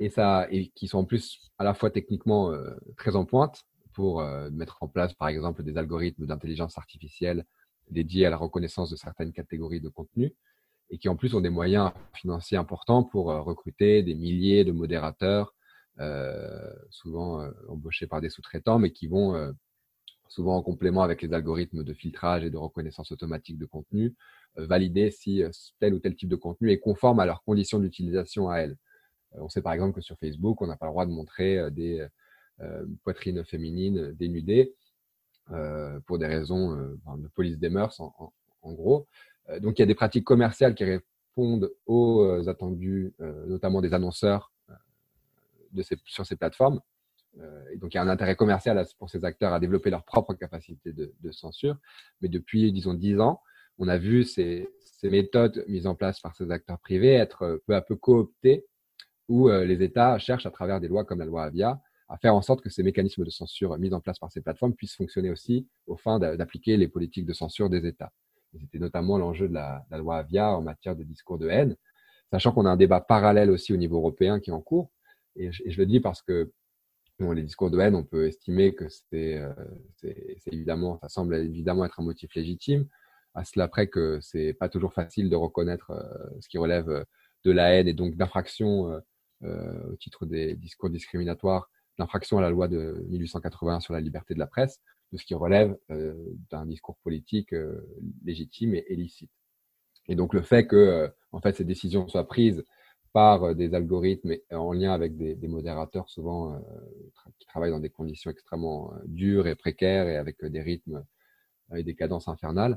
[0.00, 3.62] et ça et qui sont en plus à la fois techniquement euh, très en pointe
[3.92, 7.44] pour euh, mettre en place par exemple des algorithmes d'intelligence artificielle
[7.90, 10.34] dédiés à la reconnaissance de certaines catégories de contenu
[10.88, 14.72] et qui en plus ont des moyens financiers importants pour euh, recruter des milliers de
[14.72, 15.54] modérateurs
[16.88, 19.54] souvent embauchés par des sous-traitants mais qui vont
[20.28, 24.14] souvent en complément avec les algorithmes de filtrage et de reconnaissance automatique de contenu
[24.56, 25.42] valider si
[25.78, 28.78] tel ou tel type de contenu est conforme à leurs conditions d'utilisation à elles.
[29.38, 31.70] On sait par exemple que sur Facebook, on n'a pas le droit de montrer euh,
[31.70, 32.06] des
[32.60, 34.74] euh, poitrines féminines dénudées
[35.50, 39.06] euh, pour des raisons de police des mœurs, en, gros.
[39.60, 43.14] donc il y a des pratiques commerciales qui répondent aux attendus,
[43.46, 44.52] notamment des annonceurs
[45.72, 46.80] de sur ces plateformes.
[47.72, 50.34] et donc il y a un intérêt commercial pour ces acteurs à développer leur propre
[50.34, 51.78] capacité de, de censure.
[52.20, 53.40] Mais depuis, disons, dix ans,
[53.78, 57.74] on a vu ces, ces, méthodes mises en place par ces acteurs privés être peu
[57.74, 58.66] à peu cooptées
[59.30, 62.34] où euh, les États cherchent à travers des lois comme la loi Avia à faire
[62.34, 65.30] en sorte que ces mécanismes de censure mis en place par ces plateformes puissent fonctionner
[65.30, 68.12] aussi au fin d'appliquer les politiques de censure des États.
[68.60, 71.76] C'était notamment l'enjeu de la, loi Avia en matière de discours de haine,
[72.32, 74.90] sachant qu'on a un débat parallèle aussi au niveau européen qui est en cours.
[75.36, 76.50] Et je, le dis parce que
[77.20, 79.54] les discours de haine, on peut estimer que euh,
[79.94, 82.88] c'est évidemment, ça semble évidemment être un motif légitime.
[83.34, 87.04] À cela près que c'est pas toujours facile de reconnaître euh, ce qui relève
[87.44, 89.00] de la haine et donc d'infractions
[89.42, 94.38] au titre des discours discriminatoires, l'infraction à la loi de 1881 sur la liberté de
[94.38, 94.80] la presse,
[95.12, 96.14] de ce qui relève euh,
[96.50, 97.80] d'un discours politique euh,
[98.24, 99.30] légitime et, illicite.
[100.06, 102.64] Et donc le fait que en fait ces décisions soient prises
[103.12, 106.60] par des algorithmes en lien avec des, des modérateurs souvent
[107.38, 111.04] qui travaillent dans des conditions extrêmement dures et précaires et avec des rythmes
[111.76, 112.76] et des cadences infernales,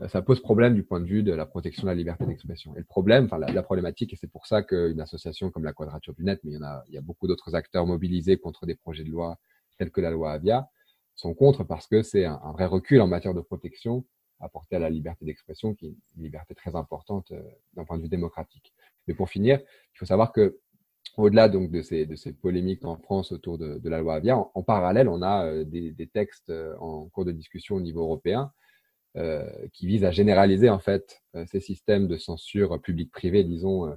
[0.00, 2.74] euh, ça pose problème du point de vue de la protection de la liberté d'expression.
[2.74, 6.14] Et le problème, enfin la, problématique, et c'est pour ça qu'une association comme la Quadrature
[6.14, 8.66] du Net, mais il y en a, il y a beaucoup d'autres acteurs mobilisés contre
[8.66, 9.38] des projets de loi
[9.78, 10.68] tels que la loi Avia,
[11.16, 14.04] sont contre parce que c'est un, vrai recul en matière de protection
[14.40, 17.42] apporté à la liberté d'expression, qui est une liberté très importante euh,
[17.74, 18.74] d'un point de vue démocratique.
[19.06, 20.58] Mais pour finir, il faut savoir que
[21.16, 24.36] au-delà donc de ces, de ces polémiques en France autour de, de la loi Avia,
[24.36, 27.80] en, en, parallèle, on a euh, des, des, textes euh, en cours de discussion au
[27.80, 28.52] niveau européen
[29.16, 33.96] euh, qui visent à généraliser en fait euh, ces systèmes de censure public-privé, disons,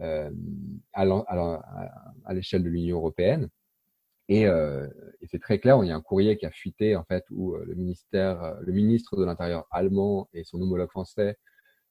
[0.00, 0.30] euh,
[0.92, 3.48] à l'échelle de l'Union européenne.
[4.28, 7.24] Et, et c'est très clair, il y a un courrier qui a fuité en fait
[7.30, 11.38] où le ministère, le ministre de l'Intérieur allemand et son homologue français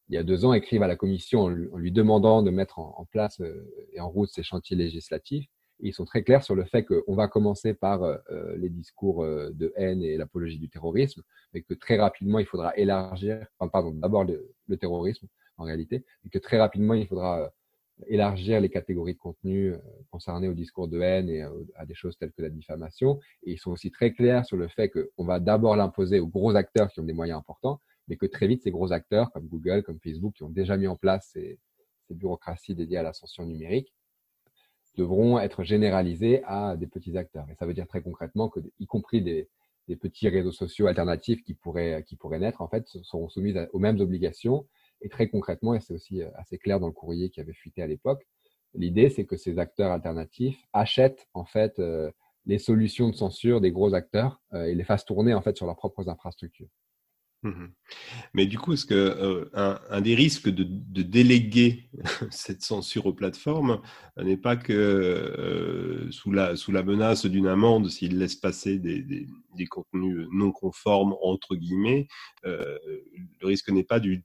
[0.09, 3.05] il y a deux ans, écrivent à la Commission en lui, demandant de mettre en,
[3.11, 5.47] place euh, et en route ces chantiers législatifs.
[5.79, 8.17] Ils sont très clairs sur le fait qu'on va commencer par euh,
[8.57, 11.21] les discours euh, de haine et l'apologie du terrorisme,
[11.53, 16.05] mais que très rapidement, il faudra élargir, enfin, pardon, d'abord le, le, terrorisme en réalité,
[16.23, 17.51] et que très rapidement, il faudra
[18.07, 19.73] élargir les catégories de contenu
[20.11, 21.43] concernées au discours de haine et
[21.75, 23.21] à des choses telles que la diffamation.
[23.43, 26.57] Et ils sont aussi très clairs sur le fait qu'on va d'abord l'imposer aux gros
[26.57, 29.83] acteurs qui ont des moyens importants, mais que très vite, ces gros acteurs comme Google,
[29.83, 31.59] comme Facebook, qui ont déjà mis en place ces,
[32.09, 33.91] bureaucraties dédiées à l'ascension numérique,
[34.95, 37.47] devront être généralisés à des petits acteurs.
[37.49, 39.49] Et ça veut dire très concrètement que, y compris des,
[39.99, 42.03] petits réseaux sociaux alternatifs qui pourraient,
[42.39, 44.67] naître, en fait, seront soumis aux mêmes obligations.
[45.01, 47.81] Et très concrètement, et c'est aussi euh, assez clair dans le courrier qui avait fuité
[47.81, 48.25] à l'époque,
[48.73, 52.11] l'idée, c'est que ces acteurs alternatifs achètent, en fait, euh,
[52.45, 55.65] les solutions de censure des gros acteurs euh, et les fassent tourner, en fait, sur
[55.65, 56.69] leurs propres infrastructures.
[57.45, 57.67] Mmh.
[58.33, 60.63] Mais du coup, est-ce que euh, un, des risques de,
[61.03, 61.89] déléguer
[62.31, 63.81] cette censure aux plateformes
[64.17, 69.27] n'est pas que euh, sous, la, menace d'une amende, s'ils laissent passer des,
[69.69, 72.07] contenus non conformes, entre guillemets,
[72.45, 72.79] euh,
[73.39, 74.23] le risque n'est pas d'une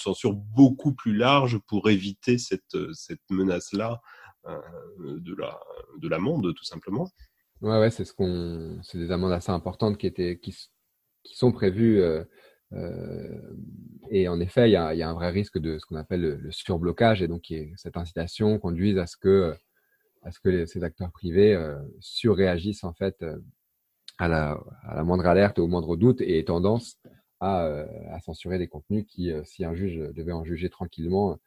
[0.00, 2.74] censure beaucoup plus large pour éviter cette,
[3.30, 4.00] menace-là
[4.48, 4.58] euh,
[5.20, 7.08] de l'amende, la, de tout simplement?
[7.60, 10.52] Ouais, ouais, c'est des amendes assez importantes qui étaient, qui,
[11.34, 12.24] sont prévues euh, euh,
[14.10, 17.22] et en effet, il y a, un vrai risque de ce qu'on appelle le, surblocage
[17.22, 19.56] et donc cette incitation conduise à ce que,
[20.66, 23.38] ces acteurs privés euh, surréagissent en fait euh,
[24.18, 26.98] à la, moindre alerte, au moindre doute et aient tendance
[27.40, 27.86] à, euh,
[28.24, 31.38] censurer des contenus qui, euh, si un juge devait en juger tranquillement,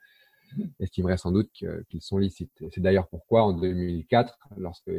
[0.80, 2.52] estimerait sans doute qu'ils sont licites.
[2.72, 4.92] C'est d'ailleurs pourquoi en 2004, lorsque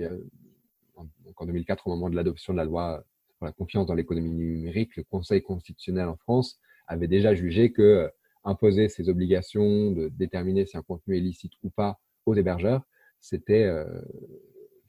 [0.96, 3.04] en 2004, au moment de l'adoption de la loi
[3.40, 7.82] pour la confiance dans l'économie numérique, le Conseil constitutionnel en France avait déjà jugé que
[7.82, 8.08] euh,
[8.44, 12.82] imposer ces obligations de déterminer si un contenu est licite ou pas aux hébergeurs,
[13.18, 13.86] c'était euh,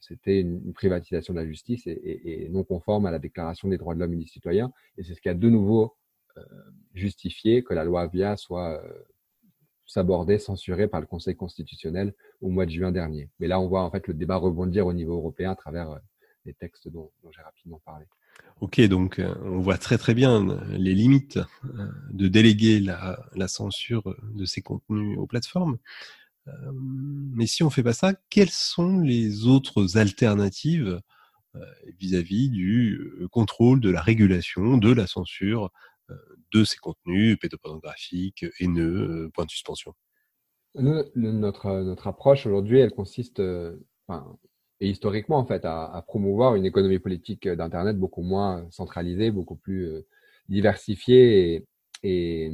[0.00, 4.00] c'était une, privatisation de la justice et, non conforme à la Déclaration des droits de
[4.00, 4.72] l'homme et des citoyens.
[4.98, 5.96] Et c'est ce qui a de nouveau
[6.36, 6.42] euh,
[6.92, 8.82] justifié que la loi Avia soit
[9.86, 13.30] sabordé, censuré par le Conseil constitutionnel au mois de juin dernier.
[13.38, 16.00] Mais là, on voit en fait le débat rebondir au niveau européen à travers
[16.44, 18.06] les textes dont, j'ai rapidement parlé.
[18.60, 21.40] Ok, donc on voit très très bien les limites
[22.10, 25.78] de déléguer la, censure de ces contenus aux plateformes.
[26.72, 31.00] mais si on fait pas ça, quelles sont les autres alternatives
[31.98, 33.00] vis-à-vis du
[33.32, 35.72] contrôle, de la régulation, de la censure
[36.52, 39.92] de ces contenus pédopornographiques, haineux, point de suspension?
[40.76, 43.42] Notre, notre approche aujourd'hui, elle consiste,
[44.06, 44.38] enfin,
[44.82, 49.56] et historiquement en fait, à, à, promouvoir une économie politique d'Internet beaucoup moins centralisée, beaucoup
[49.56, 50.04] plus
[50.48, 51.66] diversifiée
[52.02, 52.52] et,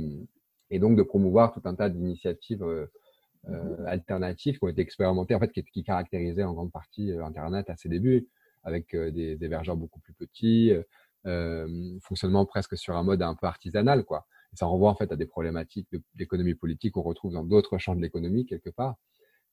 [0.70, 5.40] et, donc de promouvoir tout un tas d'initiatives euh, alternatives qui ont été expérimentées, en
[5.40, 8.28] fait, qui, qui caractérisaient en grande partie Internet à ses débuts
[8.62, 10.82] avec euh, des, des hébergeurs beaucoup plus petits, euh,
[11.26, 14.26] euh, fonctionnement presque sur un mode un peu artisanal, quoi.
[14.54, 18.00] Ça renvoie en fait à des problématiques d'économie politique qu'on retrouve dans d'autres champs de
[18.00, 18.96] l'économie quelque part.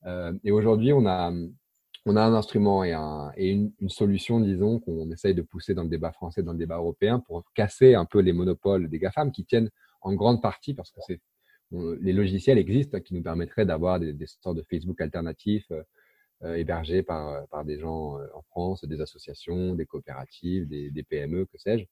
[0.06, 1.34] Euh, et aujourd'hui, on a
[2.06, 5.84] on a un instrument et, un, et une, solution, disons, qu'on essaye de pousser dans
[5.84, 9.32] le débat français, dans le débat européen, pour casser un peu les monopoles des GAFAM
[9.32, 9.70] qui tiennent
[10.02, 11.20] en grande partie, parce que c'est
[11.72, 15.72] les logiciels existent, qui nous permettraient d'avoir des, des, sortes de Facebook alternatifs,
[16.44, 20.92] euh, hébergés par, euh, par des gens euh, en France, des associations, des coopératives, des,
[20.92, 21.86] des PME, que sais-je.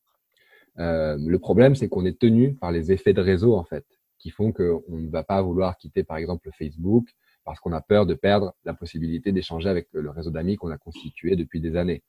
[0.80, 3.86] Euh, le problème, c'est qu'on est tenu par les effets de réseau, en fait,
[4.18, 7.08] qui font qu'on ne va pas vouloir quitter, par exemple, Facebook
[7.46, 10.78] parce qu'on a peur de perdre la possibilité d'échanger avec le réseau d'amis qu'on a
[10.78, 12.04] constitué depuis des années.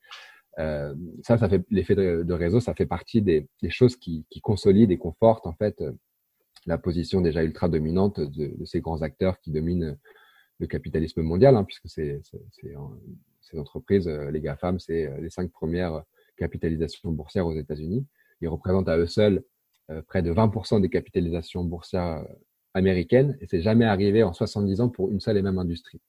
[0.58, 4.98] Euh, ça, ça fait l'effet de, réseau, ça fait partie des, choses qui, consolident et
[4.98, 5.82] confortent en fait
[6.66, 9.98] la position déjà ultra dominante de, ces grands acteurs qui dominent
[10.60, 12.20] le capitalisme mondial, hein, puisque c'est
[13.44, 16.02] ces entreprises, euh, les GAFAM, c'est euh, les cinq premières
[16.36, 18.06] capitalisations boursières aux États-Unis.
[18.40, 19.44] Ils représentent à eux seuls
[19.90, 22.26] euh, près de 20% des capitalisations boursières
[22.74, 26.00] américaines, et c'est jamais arrivé en 70 ans pour une seule et même industrie.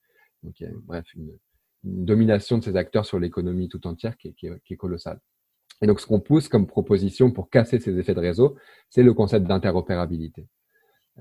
[0.44, 1.38] Donc, bref, une,
[1.84, 4.78] une, domination de ces acteurs sur l'économie tout entière qui est, qui, est, qui est
[4.78, 5.20] colossale.
[5.82, 8.56] Et donc, ce qu'on pousse comme proposition pour casser ces effets de réseau,
[8.90, 10.48] c'est le concept d'interopérabilité.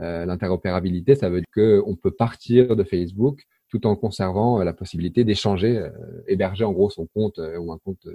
[0.01, 4.73] Euh, l'interopérabilité, ça veut dire qu'on peut partir de Facebook tout en conservant euh, la
[4.73, 5.91] possibilité d'échanger, euh,
[6.27, 8.07] héberger en gros son compte ou un compte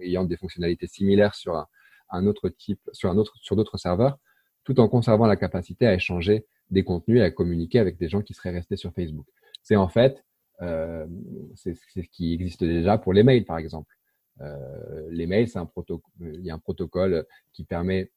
[0.00, 1.66] ayant des fonctionnalités similaires sur un,
[2.10, 4.18] un autre type, sur un autre, sur d'autres serveurs,
[4.64, 8.22] tout en conservant la capacité à échanger des contenus et à communiquer avec des gens
[8.22, 9.26] qui seraient restés sur Facebook.
[9.62, 10.24] C'est en fait,
[10.62, 11.06] euh,
[11.54, 13.94] c'est ce qui existe déjà pour les mails, par exemple.
[14.40, 18.10] Euh, les mails, c'est un protocole, il y a un protocole qui permet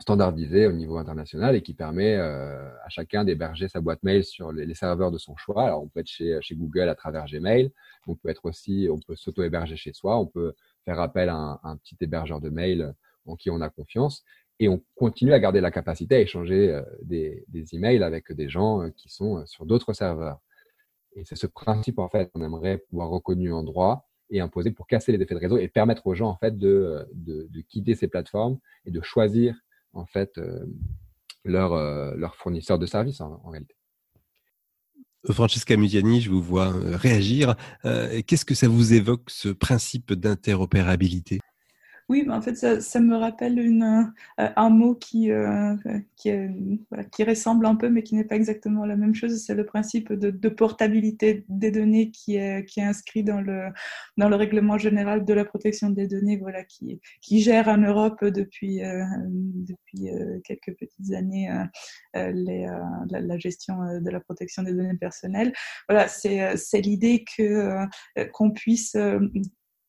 [0.00, 4.50] standardisé au niveau international et qui permet euh, à chacun d'héberger sa boîte mail sur
[4.50, 5.66] les, serveurs de son choix.
[5.66, 7.70] Alors, on peut être chez, Google à travers Gmail,
[8.06, 10.54] on peut être aussi, on peut s'auto-héberger chez soi, on peut
[10.86, 12.94] faire appel à un, un, petit hébergeur de mail
[13.26, 14.24] en qui on a confiance
[14.60, 18.82] et on continue à garder la capacité à échanger euh, des, emails avec des gens
[18.82, 20.38] euh, qui sont sur d'autres serveurs.
[21.16, 24.86] Et c'est ce principe, en fait, qu'on aimerait pouvoir reconnu en droit et imposer pour
[24.86, 28.08] casser les effets de réseau et permettre aux gens, en fait, de, de, quitter ces
[28.08, 29.56] plateformes et de choisir
[29.92, 30.64] en fait euh,
[31.44, 33.74] leur, euh, leur fournisseur de services en, réalité.
[35.30, 37.56] Francesca Mudiani, je vous vois euh, réagir.
[37.82, 41.40] Qu'est-ce que ça vous évoque, ce principe d'interopérabilité?
[42.10, 44.02] Oui, en fait, ça, me rappelle euh,
[44.36, 45.76] un mot qui, euh,
[46.90, 49.40] voilà, qui, ressemble un peu, mais qui n'est pas exactement la même chose.
[49.40, 53.68] C'est le principe de, portabilité des données qui est, inscrit dans le,
[54.16, 58.24] dans le règlement général de la protection des données, voilà, qui, qui gère en Europe
[58.24, 61.48] depuis, euh, depuis euh, quelques petites années
[62.16, 65.52] euh, la, la, gestion de la protection des données personnelles.
[65.88, 67.86] Voilà, c'est l'idée que
[68.32, 68.96] qu'on puisse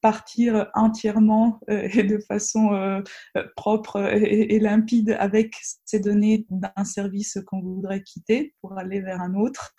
[0.01, 3.01] partir entièrement euh, et de façon euh,
[3.37, 9.21] euh, propre et, limpide avec ces données d'un service qu'on voudrait quitter pour aller vers
[9.21, 9.75] un autre.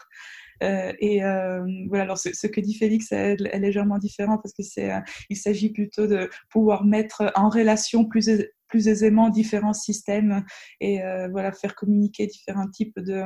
[0.62, 4.62] Euh, et euh, voilà, alors ce, que dit Félix est, est légèrement différent parce que
[4.62, 4.92] c'est,
[5.28, 8.30] il s'agit plutôt de pouvoir mettre en relation plus
[8.68, 10.44] plus aisément différents systèmes
[10.80, 13.22] et voilà faire communiquer différents types de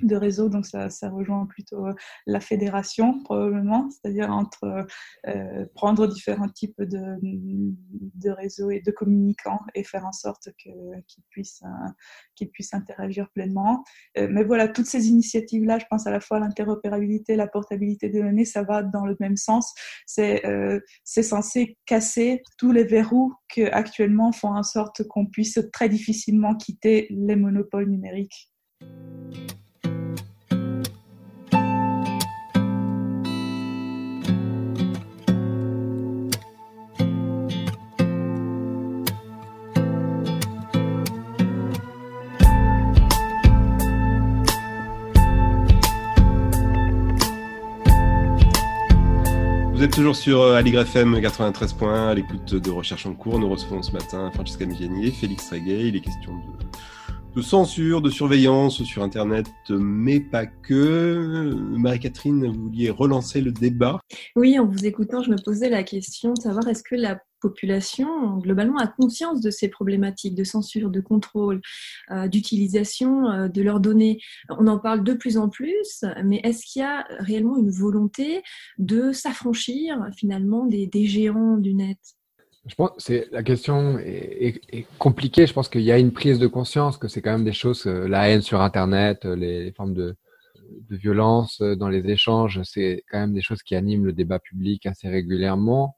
[0.00, 1.92] de réseau, donc ça, rejoint plutôt euh,
[2.26, 4.86] la fédération probablement, c'est-à-dire entre
[5.28, 11.24] euh, prendre différents types de, de réseaux et de communicants et faire en sorte qu'ils
[11.30, 13.84] puissent, euh, puissent interagir pleinement.
[14.16, 18.44] Mais voilà, toutes ces initiatives-là, je pense à la fois l'interopérabilité, la portabilité des données,
[18.44, 19.72] ça va dans le même sens.
[20.06, 20.42] C'est
[21.04, 27.06] censé casser tous les verrous qui actuellement font en sorte qu'on puisse très difficilement quitter
[27.10, 28.52] les monopoles numériques.
[49.82, 53.40] Vous êtes toujours sur euh, Aligre FM 93.1 à l'écoute de Recherche en cours.
[53.40, 55.88] Nous recevons ce matin Francesca Migliani, Félix Reguet.
[55.88, 56.40] Il est question
[57.34, 61.52] de censure, de surveillance sur Internet, mais pas que.
[61.76, 63.98] Marie-Catherine, vous vouliez relancer le débat?
[64.36, 68.38] Oui, en vous écoutant, je me posais la question de savoir est-ce que la population,
[68.38, 71.60] globalement, a conscience de ces problématiques de censure, de contrôle,
[72.10, 74.20] euh, d'utilisation euh, de leurs données.
[74.48, 78.42] On en parle de plus en plus, mais est-ce qu'il y a réellement une volonté
[78.78, 81.98] de s'affranchir finalement des, géants du net?
[82.66, 85.48] Je pense c'est la question est, compliquée.
[85.48, 87.86] Je pense qu'il y a une prise de conscience que c'est quand même des choses,
[87.86, 90.16] euh, la haine sur Internet, les, formes de
[90.90, 95.08] violence dans les échanges, c'est quand même des choses qui animent le débat public assez
[95.08, 95.96] régulièrement.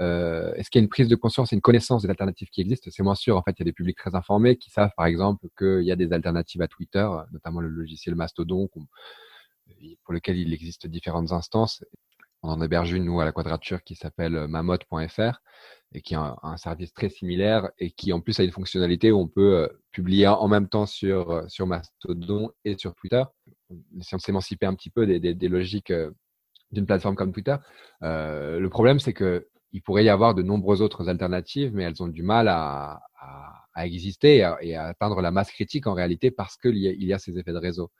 [0.00, 2.60] Euh, Est-ce qu'il y a une prise de conscience et une connaissance des alternatives qui
[2.60, 2.90] existent?
[2.90, 3.36] C'est moins sûr.
[3.36, 5.92] En fait, il y a des publics très informés qui savent, par exemple, qu'il y
[5.92, 11.84] a des alternatives à Twitter, notamment le logiciel Mastodon, pour lequel il existe différentes instances.
[12.42, 15.40] On en héberge une, nous, à la quadrature, qui s'appelle mamotte.fr
[15.94, 19.18] et qui a un, service très similaire et qui, en plus, a une fonctionnalité où
[19.18, 23.22] on peut euh, publier en même temps sur, euh, Mastodon et sur Twitter.
[23.98, 26.10] Essayons de s'émanciper un petit peu des, logiques euh,
[26.72, 27.56] d'une plateforme comme Twitter.
[28.02, 32.02] Euh, le problème, c'est que il pourrait y avoir de nombreuses autres alternatives, mais elles
[32.02, 35.86] ont du mal à, à, à exister et à, et à, atteindre la masse critique
[35.86, 37.90] en réalité parce qu'il y, y a ces effets de réseau.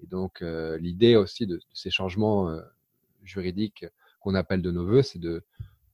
[0.00, 2.60] Et donc, euh, l'idée aussi de, ces changements euh,
[3.24, 3.84] juridiques
[4.20, 5.44] qu'on appelle de nos voeux, c'est de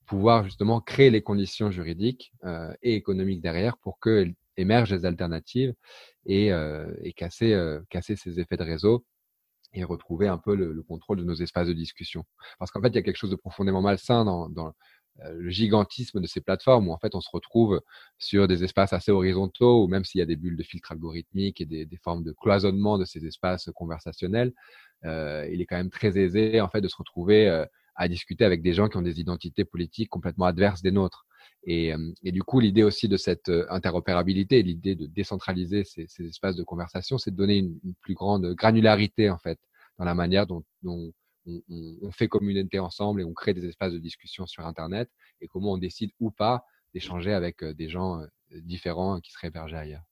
[0.06, 5.74] pouvoir justement créer les conditions juridiques euh, et économiques derrière pour que émergent des alternatives
[6.26, 9.04] et, euh, et casser, euh, casser ces effets de réseau
[9.74, 12.24] et retrouver un peu le, le, contrôle de nos espaces de discussion.
[12.58, 14.72] Parce qu'en fait, il y a quelque chose de profondément malsain dans, dans
[15.32, 17.80] le gigantisme de ces plateformes où en fait on se retrouve
[18.18, 21.60] sur des espaces assez horizontaux ou même s'il y a des bulles de filtre algorithmique
[21.60, 24.52] et des, des formes de cloisonnement de ces espaces conversationnels,
[25.04, 27.64] euh, il est quand même très aisé en fait de se retrouver euh,
[27.98, 31.26] à discuter avec des gens qui ont des identités politiques complètement adverses des nôtres.
[31.64, 36.06] Et, euh, et du coup, l'idée aussi de cette euh, interopérabilité, l'idée de décentraliser ces,
[36.06, 39.58] ces, espaces de conversation, c'est de donner une, une, plus grande granularité en fait
[39.98, 41.12] dans la manière dont, dont
[41.68, 45.72] on, fait communauté ensemble et on crée des espaces de discussion sur Internet et comment
[45.72, 48.26] on décide ou pas d'échanger avec euh, des gens euh,
[48.62, 50.04] différents qui seraient hébergés ailleurs.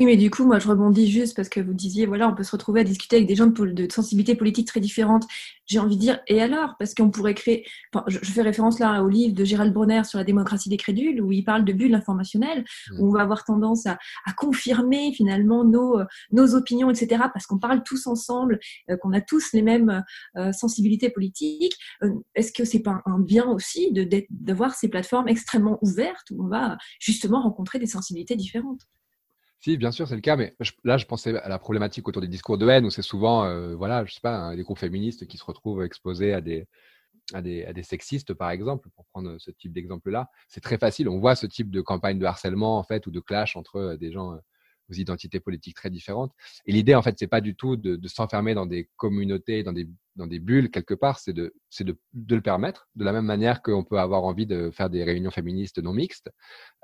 [0.00, 2.42] Oui, mais du coup, moi, je rebondis juste parce que vous disiez, voilà, on peut
[2.42, 5.24] se retrouver à discuter avec des gens de, de sensibilités politiques très différentes.
[5.66, 6.74] J'ai envie de dire, et alors?
[6.80, 7.64] Parce qu'on pourrait créer.
[7.92, 10.78] Enfin, je, je, fais référence là au livre de Gérald Bronner sur la démocratie des
[10.78, 13.00] crédules, où il parle de bulles informationnelles, mmh.
[13.00, 16.00] où on va avoir tendance à, à confirmer finalement nos,
[16.32, 18.58] nos opinions, etc., parce qu'on parle tous ensemble,
[18.90, 20.04] euh, qu'on a tous les mêmes
[20.36, 21.76] euh, sensibilités politiques.
[22.02, 23.92] Euh, Est-ce que c'est pas un bien aussi
[24.28, 28.80] d'avoir ces plateformes extrêmement ouvertes où on va justement rencontrer des sensibilités différentes?
[29.64, 30.54] Si, bien sûr, c'est le cas, mais
[30.84, 33.74] là, je pensais à la problématique autour des discours de haine, où c'est souvent, euh,
[33.74, 36.66] voilà, je sais pas, hein, des groupes féministes qui se retrouvent exposés à des,
[37.32, 40.28] à des, à des sexistes, par exemple, pour prendre ce type d'exemple-là.
[40.48, 41.08] C'est très facile.
[41.08, 43.96] On voit ce type de campagne de harcèlement, en fait, ou de clash entre euh,
[43.96, 44.38] des gens euh,
[44.90, 46.32] aux identités politiques très différentes.
[46.66, 49.72] Et l'idée, en fait, c'est pas du tout de, de s'enfermer dans des communautés, dans
[49.72, 53.12] des, dans des bulles quelque part, c'est de, c'est de, de le permettre, de la
[53.12, 56.30] même manière qu'on peut avoir envie de faire des réunions féministes non mixtes,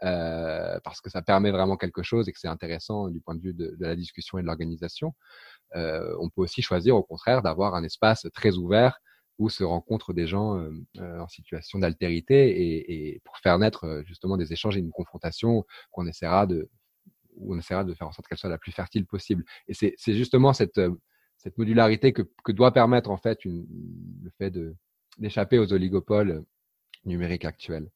[0.02, 3.42] euh, parce que ça permet vraiment quelque chose et que c'est intéressant du point de
[3.42, 5.14] vue de, de la discussion et de l'organisation.
[5.76, 9.00] Euh, on peut aussi choisir, au contraire, d'avoir un espace très ouvert
[9.38, 14.02] où se rencontrent des gens euh, en situation d'altérité et, et, pour faire naître euh,
[14.04, 16.68] justement des échanges et une confrontation qu'on essaiera de
[17.36, 19.44] où on essaiera de faire en sorte qu'elle soit la plus fertile possible.
[19.68, 20.90] Et c'est justement cette, euh,
[21.38, 23.66] cette modularité que, que, doit permettre en fait une,
[24.22, 24.52] le fait
[25.18, 26.44] d'échapper aux oligopoles
[27.04, 27.88] numériques actuels.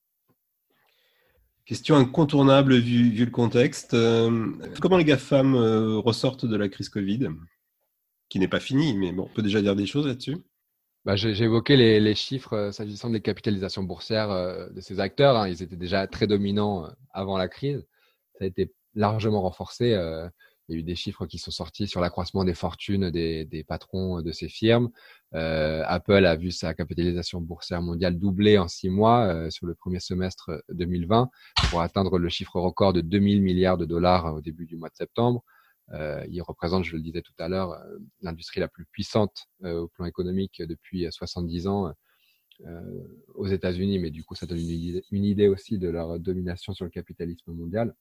[1.66, 3.94] Question incontournable vu, vu le contexte.
[3.94, 7.30] Euh, comment les GAFAM euh, ressortent de la crise Covid?
[8.28, 10.36] Qui n'est pas finie, mais bon, on peut déjà dire des choses là-dessus
[11.06, 14.28] bah, J'ai évoqué les, les chiffres euh, s'agissant des capitalisations boursières
[14.70, 15.36] de ces acteurs.
[15.36, 15.48] Hein.
[15.48, 17.86] Ils étaient déjà très dominants avant la crise.
[18.38, 19.94] Ça a été largement renforcé.
[19.94, 20.28] Euh,
[20.68, 23.64] il y a eu des chiffres qui sont sortis sur l'accroissement des fortunes des, des,
[23.64, 24.90] patrons de ces firmes.
[25.34, 29.74] Euh, Apple a vu sa capitalisation boursière mondiale doubler en six mois euh, sur le
[29.74, 31.28] premier semestre 2020
[31.70, 34.96] pour atteindre le chiffre record de 2000 milliards de dollars au début du mois de
[34.96, 35.44] septembre.
[35.92, 37.78] Euh, il représente, je le disais tout à l'heure,
[38.22, 41.92] l'industrie la plus puissante euh, au plan économique depuis 70 ans
[43.34, 46.84] aux États-Unis, mais du coup, ça donne une une idée aussi de leur domination sur
[46.84, 47.94] le capitalisme mondial.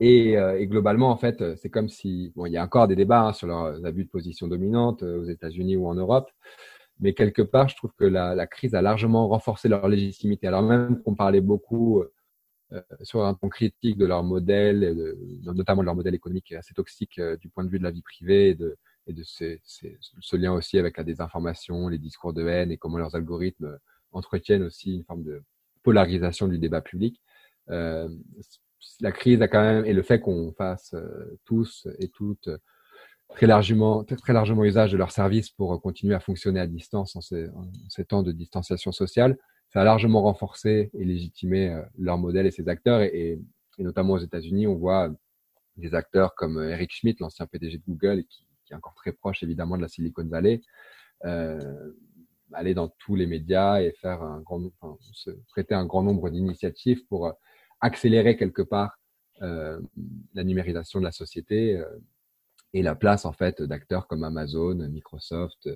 [0.00, 2.96] Et, euh, et, globalement, en fait, c'est comme si, bon, il y a encore des
[2.96, 6.30] débats hein, sur leurs abus de position dominante euh, aux États-Unis ou en Europe,
[7.00, 10.46] mais quelque part, je trouve que la, la, crise a largement renforcé leur légitimité.
[10.46, 12.02] Alors même qu'on parlait beaucoup
[12.72, 16.74] euh, sur un ton critique de leur modèle, de, notamment de leur modèle économique assez
[16.74, 18.76] toxique euh, du point de vue de la vie privée et de,
[19.06, 22.76] et de ces, ces, ce lien aussi avec la désinformation, les discours de haine et
[22.76, 23.78] comment leurs algorithmes
[24.10, 25.44] entretiennent aussi une forme de
[25.84, 27.22] polarisation du débat public.
[27.70, 28.08] Euh,
[29.00, 32.48] la crise a quand même et le fait qu'on fasse euh, tous et toutes
[33.28, 37.20] très largement, très largement usage de leurs services pour continuer à fonctionner à distance en
[37.20, 37.48] ces,
[38.06, 39.36] temps de distanciation sociale,
[39.72, 43.00] ça a largement renforcé et légitimé euh, leur modèle et ses acteurs.
[43.02, 43.38] Et,
[43.78, 45.10] notamment aux États-Unis, on voit
[45.76, 49.76] des acteurs comme Eric Schmidt, l'ancien PDG de Google, qui, est encore très proche évidemment
[49.76, 50.62] de la Silicon Valley,
[51.26, 51.92] euh,
[52.54, 54.62] aller dans tous les médias et faire un grand,
[55.12, 57.34] se prêter un grand nombre d'initiatives pour
[57.80, 58.98] accélérer quelque part
[59.42, 59.80] euh,
[60.34, 61.84] la numérisation de la société euh,
[62.72, 65.68] et la place en fait d'acteurs comme Amazon, Microsoft,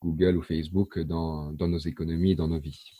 [0.00, 2.92] Google ou Facebook dans, nos économies dans nos vies.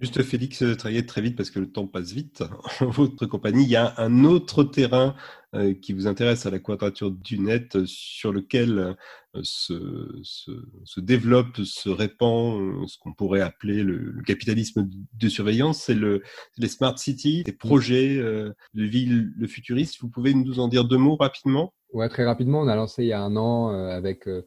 [0.00, 2.44] Juste Félix Traillet, très vite parce que le temps passe vite.
[2.80, 5.16] Votre compagnie, il y a un autre terrain
[5.54, 8.94] euh, qui vous intéresse à la quadrature du net, euh, sur lequel euh,
[9.42, 10.52] se, se,
[10.84, 16.22] se, développe, se répand ce qu'on pourrait appeler le, le, capitalisme de surveillance, c'est le,
[16.58, 20.00] les smart cities, les projets de villes le futuriste.
[20.00, 21.72] Vous pouvez nous en dire deux mots rapidement?
[21.92, 22.60] Ouais, très rapidement.
[22.60, 24.46] On a lancé il y a un an avec euh,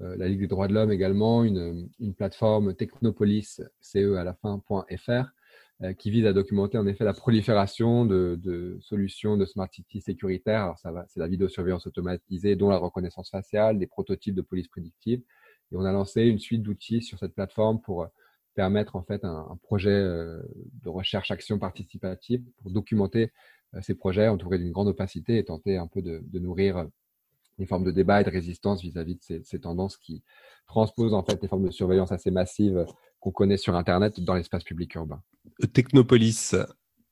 [0.00, 5.32] la Ligue des droits de l'homme également, une, une plateforme Technopolis, CE à la fin.fr,
[5.82, 10.00] euh, qui vise à documenter en effet la prolifération de, de solutions de smart city
[10.00, 10.62] sécuritaires.
[10.62, 14.68] Alors ça va, c'est la vidéosurveillance automatisée, dont la reconnaissance faciale, des prototypes de police
[14.68, 15.20] prédictive.
[15.70, 18.08] Et on a lancé une suite d'outils sur cette plateforme pour
[18.54, 20.42] permettre en fait un, un projet euh,
[20.82, 23.32] de recherche-action participative pour documenter
[23.82, 26.88] ces projets entourés d'une grande opacité et tenter un peu de, de nourrir
[27.58, 30.22] des formes de débat et de résistance vis-à-vis de ces, ces, tendances qui
[30.66, 32.86] transposent en fait des formes de surveillance assez massives
[33.20, 35.20] qu'on connaît sur Internet dans l'espace public urbain.
[35.72, 36.54] Technopolis,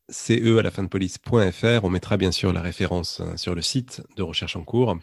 [0.08, 3.62] CE à la fin de police.fr, on mettra bien sûr la référence hein, sur le
[3.62, 4.96] site de recherche en cours.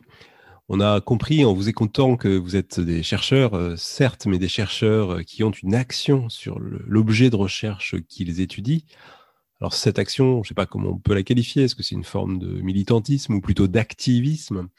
[0.70, 4.48] On a compris en vous écoutant que vous êtes des chercheurs, euh, certes, mais des
[4.48, 8.80] chercheurs qui ont une action sur l'objet de recherche qu'ils étudient.
[9.62, 11.96] Alors cette action, je ne sais pas comment on peut la qualifier, est-ce que c'est
[11.96, 14.70] une forme de militantisme ou plutôt d'activisme?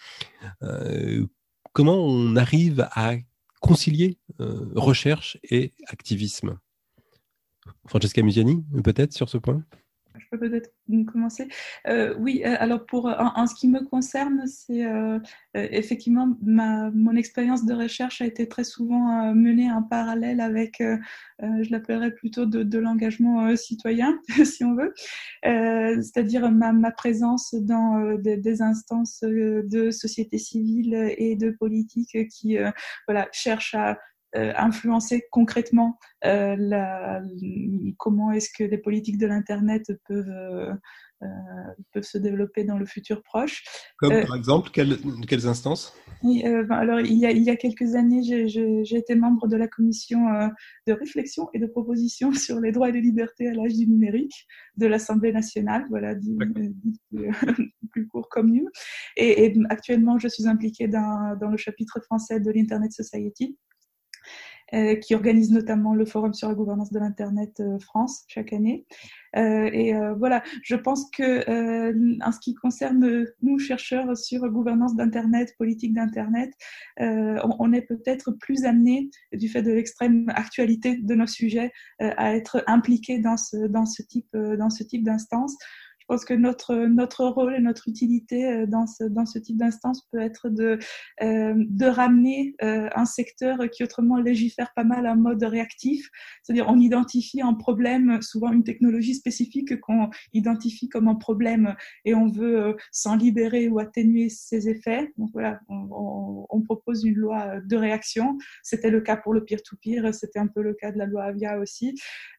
[0.62, 1.26] Euh,
[1.74, 3.16] Comment on arrive à
[3.60, 6.56] concilier euh, recherche et activisme?
[7.88, 9.64] Francesca Musiani, peut-être sur ce point?
[10.18, 10.70] Je peux peut-être
[11.12, 11.48] commencer.
[11.88, 15.18] Euh, oui, alors pour en, en, ce qui me concerne, c'est euh,
[15.54, 20.80] effectivement ma, mon expérience de recherche a été très souvent euh, menée en parallèle avec,
[20.80, 20.96] euh,
[21.40, 24.92] je l'appellerais plutôt de, l'engagement euh, citoyen, si on veut,
[25.42, 32.56] c'est-à-dire ma, ma, présence dans des, instances de société civile et de politique qui
[33.08, 33.94] voilà cherchent à euh,
[34.34, 37.22] influencer concrètement euh, la,
[37.98, 41.26] comment est-ce que les politiques de l'Internet peuvent, euh,
[41.92, 43.62] peuvent se développer dans le futur proche.
[43.98, 45.94] Comme par exemple, quelles, quelles instances?
[46.22, 49.68] Oui, alors, il y, a, il y a quelques années, j'ai été membre de la
[49.68, 50.20] commission
[50.86, 54.46] de réflexion et de proposition sur les droits et les libertés à l'âge du numérique
[54.78, 56.38] de l'Assemblée nationale, voilà, dit,
[57.90, 58.68] plus, court comme nous.
[59.18, 63.73] Et, et, actuellement, je suis impliquée dans, dans le chapitre français de l'Internet Society, euh,
[64.72, 68.86] qui organise notamment le forum sur la gouvernance de l'Internet euh, France chaque année.
[69.36, 74.48] Euh, et euh, voilà, je pense que euh, en ce qui concerne nous, chercheurs sur
[74.48, 76.52] gouvernance d'Internet, politique d'Internet,
[76.98, 82.34] on, on, est peut-être plus amené, du fait de l'extrême actualité de nos sujets, à
[82.34, 85.56] être impliqués dans ce, dans ce type, dans ce type d'instance
[86.04, 89.56] je pense que notre, notre rôle et notre utilité euh, dans ce, dans ce type
[89.56, 90.78] d'instance peut être de,
[91.22, 96.10] euh, de ramener euh, un secteur qui autrement légifère pas mal en mode réactif,
[96.42, 101.74] c'est-à-dire on identifie un problème, souvent une technologie spécifique qu'on identifie comme un problème
[102.04, 105.10] et on veut euh, s'en libérer ou atténuer ses effets.
[105.16, 108.36] Donc voilà, on, on, on propose une loi de réaction.
[108.62, 111.58] C'était le cas pour le peer-to-peer, c'était un peu le cas de la loi Avia
[111.58, 111.94] aussi.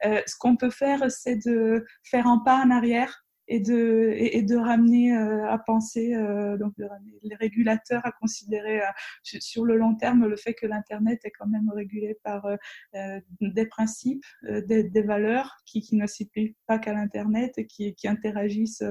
[0.06, 4.42] Euh, ce qu'on peut faire, c'est de faire un pas en arrière et de, et,
[4.42, 8.92] de ramener euh, à penser, euh, donc de ramener les régulateurs à considérer euh,
[9.22, 12.56] sur le long terme le fait que l'Internet est quand même régulé par euh,
[12.96, 17.94] euh, des principes, des, des, valeurs qui, qui ne s'appliquent pas qu'à l'Internet et qui,
[17.96, 18.84] qui interagissent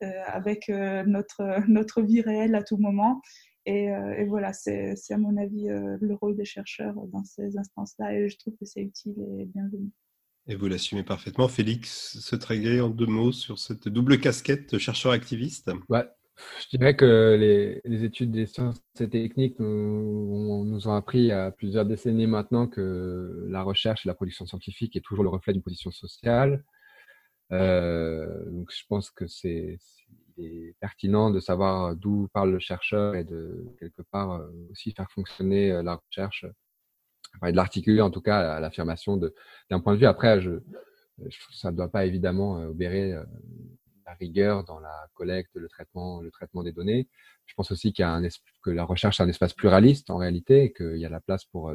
[0.00, 3.20] avec notre, notre vie réelle à tout moment.
[3.66, 8.28] Et, et voilà, c'est à mon avis le rôle des chercheurs dans ces instances-là et
[8.28, 9.90] je trouve que c'est utile et bienvenu.
[10.46, 11.48] Et vous l'assumez parfaitement.
[11.48, 16.08] Félix se tréguer en deux mots sur cette double casquette chercheur-activiste ouais.
[16.60, 21.32] Je dirais que les, études des sciences et techniques nous, nous, ont appris il y
[21.32, 25.52] a plusieurs décennies maintenant que la recherche et la production scientifique est toujours le reflet
[25.52, 26.64] d'une position sociale.
[27.52, 29.78] Euh, donc je pense que c'est
[30.80, 35.70] pertinent de savoir d'où parle le chercheur et de quelque part euh, aussi faire fonctionner
[35.70, 36.46] euh, la recherche
[37.36, 39.16] enfin, de l'articuler en tout cas à l'affirmation
[39.70, 40.06] d'un point de vue.
[40.06, 40.52] Après, je,
[41.18, 43.12] je ça ne doit pas évidemment obérer
[44.06, 47.08] la rigueur dans la collecte, le traitement, le traitement des données.
[47.46, 48.22] Je pense aussi qu'il y a un
[48.62, 51.44] que la recherche est un espace pluraliste en réalité, et qu'il y a la place
[51.44, 51.72] pour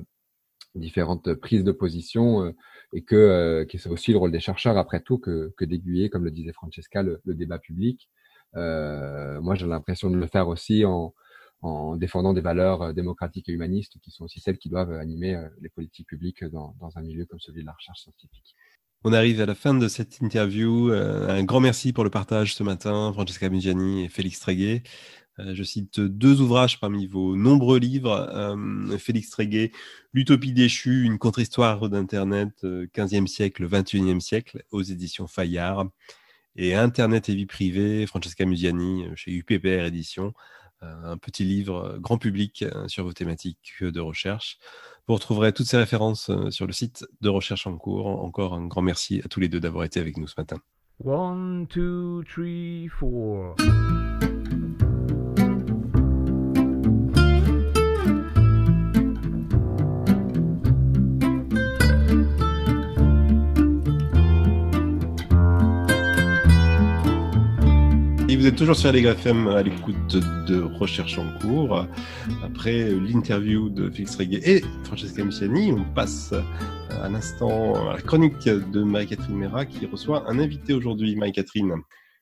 [0.76, 2.54] différentes prises de position
[2.94, 6.26] et que, que c'est aussi le rôle des chercheurs après tout que, que d'aiguiller, comme
[6.26, 8.10] le disait Francesca, le, le débat public.
[8.56, 11.14] Euh, moi, j'ai l'impression de le faire aussi en,
[11.66, 15.36] en défendant des valeurs euh, démocratiques et humanistes qui sont aussi celles qui doivent animer
[15.36, 18.56] euh, les politiques publiques dans, un milieu comme celui de la recherche scientifique.
[19.04, 20.92] On arrive à la fin de cette interview.
[20.92, 24.82] un grand merci pour le partage ce matin, Francesca Mugiani et Félix Tréguet.
[25.38, 28.58] je cite deux ouvrages parmi vos nombreux livres.
[28.98, 29.72] Félix Tréguet,
[30.12, 35.86] L'Utopie déchue, une contre-histoire d'Internet, 15e siècle, 21e siècle, aux éditions Fayard
[36.56, 40.32] et Internet et vie privée, Francesca Musiani euh, chez UPPR Édition, euh,
[40.82, 44.58] un petit livre euh, grand public sur vos thématiques de recherche.
[45.08, 48.08] Vous retrouverez toutes ces références sur le site de Recherche en cours.
[48.08, 50.58] Encore un grand merci à tous les deux d'avoir été avec nous ce matin.
[68.46, 71.84] Vous êtes toujours sur les FM à l'écoute de Recherche en cours.
[72.44, 76.32] Après l'interview de Félix Reguet et Francesca Missiani, on passe
[77.02, 81.16] à l'instant à la chronique de Marie-Catherine Mera qui reçoit un invité aujourd'hui.
[81.16, 81.74] Marie-Catherine.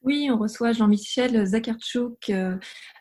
[0.03, 2.29] Oui, on reçoit Jean-Michel Zakarchuk.
[2.29, 2.55] Euh,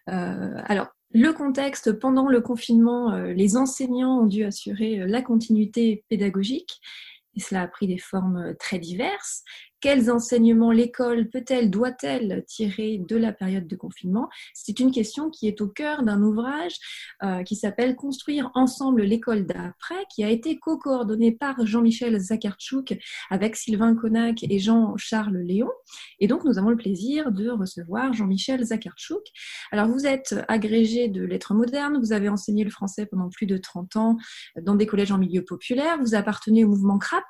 [0.09, 6.03] euh, alors, le contexte, pendant le confinement, euh, les enseignants ont dû assurer la continuité
[6.09, 6.81] pédagogique
[7.37, 9.45] et cela a pris des formes très diverses.
[9.83, 14.29] Quels enseignements l'école peut-elle, doit-elle tirer de la période de confinement?
[14.55, 16.77] C'est une question qui est au cœur d'un ouvrage
[17.25, 22.97] euh, qui s'appelle Construire ensemble l'école d'après, qui a été co-coordonné par Jean-Michel Zakarchuk
[23.29, 25.73] avec Sylvain Konak et Jean-Charles Léon.
[26.21, 29.27] Et donc, nous avons le plaisir de recevoir Jean-Michel Zakarchuk.
[29.73, 33.57] Alors, vous êtes agrégé de lettres modernes, vous avez enseigné le français pendant plus de
[33.57, 34.17] 30 ans
[34.61, 37.25] dans des collèges en milieu populaire, vous appartenez au mouvement CRAP,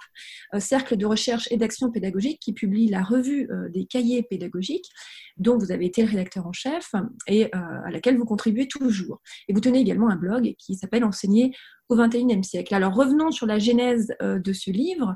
[0.54, 4.90] euh, Cercle de recherche et d'action pédagogique qui publie la revue euh, des cahiers pédagogiques,
[5.36, 6.92] dont vous avez été le rédacteur en chef
[7.26, 7.48] et euh,
[7.86, 9.20] à laquelle vous contribuez toujours.
[9.48, 11.54] Et vous tenez également un blog qui s'appelle Enseigner
[11.88, 12.74] au XXIe siècle.
[12.74, 15.14] Alors revenons sur la genèse euh, de ce livre.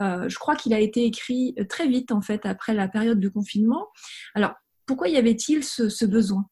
[0.00, 3.88] je crois qu'il a été écrit très vite en fait après la période de confinement.
[4.34, 4.54] Alors
[4.86, 6.46] pourquoi y avait-il ce, besoin?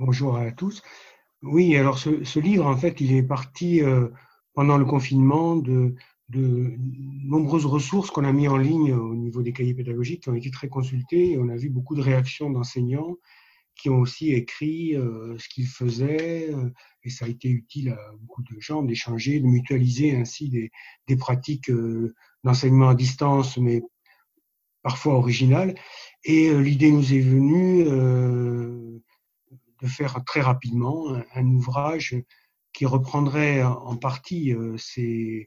[0.00, 0.82] Bonjour à tous.
[1.42, 3.80] Oui, alors ce, ce, livre en fait il est parti
[4.54, 5.94] pendant le confinement de
[6.34, 6.74] de
[7.24, 10.50] nombreuses ressources qu'on a mis en ligne au niveau des cahiers pédagogiques qui ont été
[10.50, 13.16] très consultés et on a vu beaucoup de réactions d'enseignants
[13.76, 16.70] qui ont aussi écrit euh, ce qu'ils faisaient euh,
[17.02, 20.70] et ça a été utile à beaucoup de gens d'échanger, de mutualiser ainsi des,
[21.06, 22.14] des pratiques euh,
[22.44, 23.82] d'enseignement à distance mais
[24.82, 25.74] parfois originales.
[26.24, 32.14] Et l'idée nous est venue de faire très rapidement un, ouvrage
[32.74, 35.46] qui reprendrait en partie ces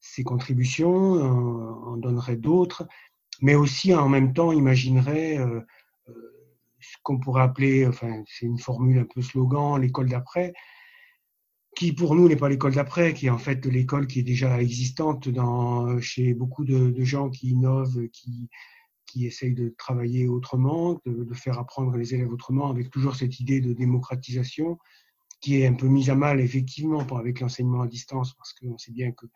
[0.00, 2.86] ses contributions, en, donnerait d'autres,
[3.40, 5.60] mais aussi en même temps imaginerait euh,
[6.08, 6.12] euh,
[6.80, 10.52] ce qu'on pourrait appeler, enfin c'est une formule un peu slogan, l'école d'après,
[11.76, 14.60] qui pour nous n'est pas l'école d'après, qui est en fait l'école qui est déjà
[14.60, 18.48] existante dans, chez beaucoup de, gens qui innovent, qui,
[19.06, 23.38] qui essayent de travailler autrement, de, de, faire apprendre les élèves autrement, avec toujours cette
[23.40, 24.78] idée de démocratisation
[25.40, 28.92] qui est un peu mise à mal effectivement avec l'enseignement à distance, parce qu'on sait
[28.92, 29.26] bien que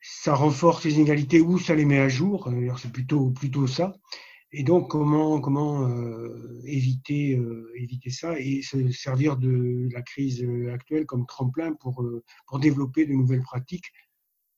[0.00, 2.50] ça renforce les inégalités ou ça les met à jour.
[2.78, 3.92] C'est plutôt plutôt ça.
[4.52, 10.44] Et donc, comment comment euh, éviter euh, éviter ça et se servir de la crise
[10.72, 13.92] actuelle comme tremplin pour euh, pour développer de nouvelles pratiques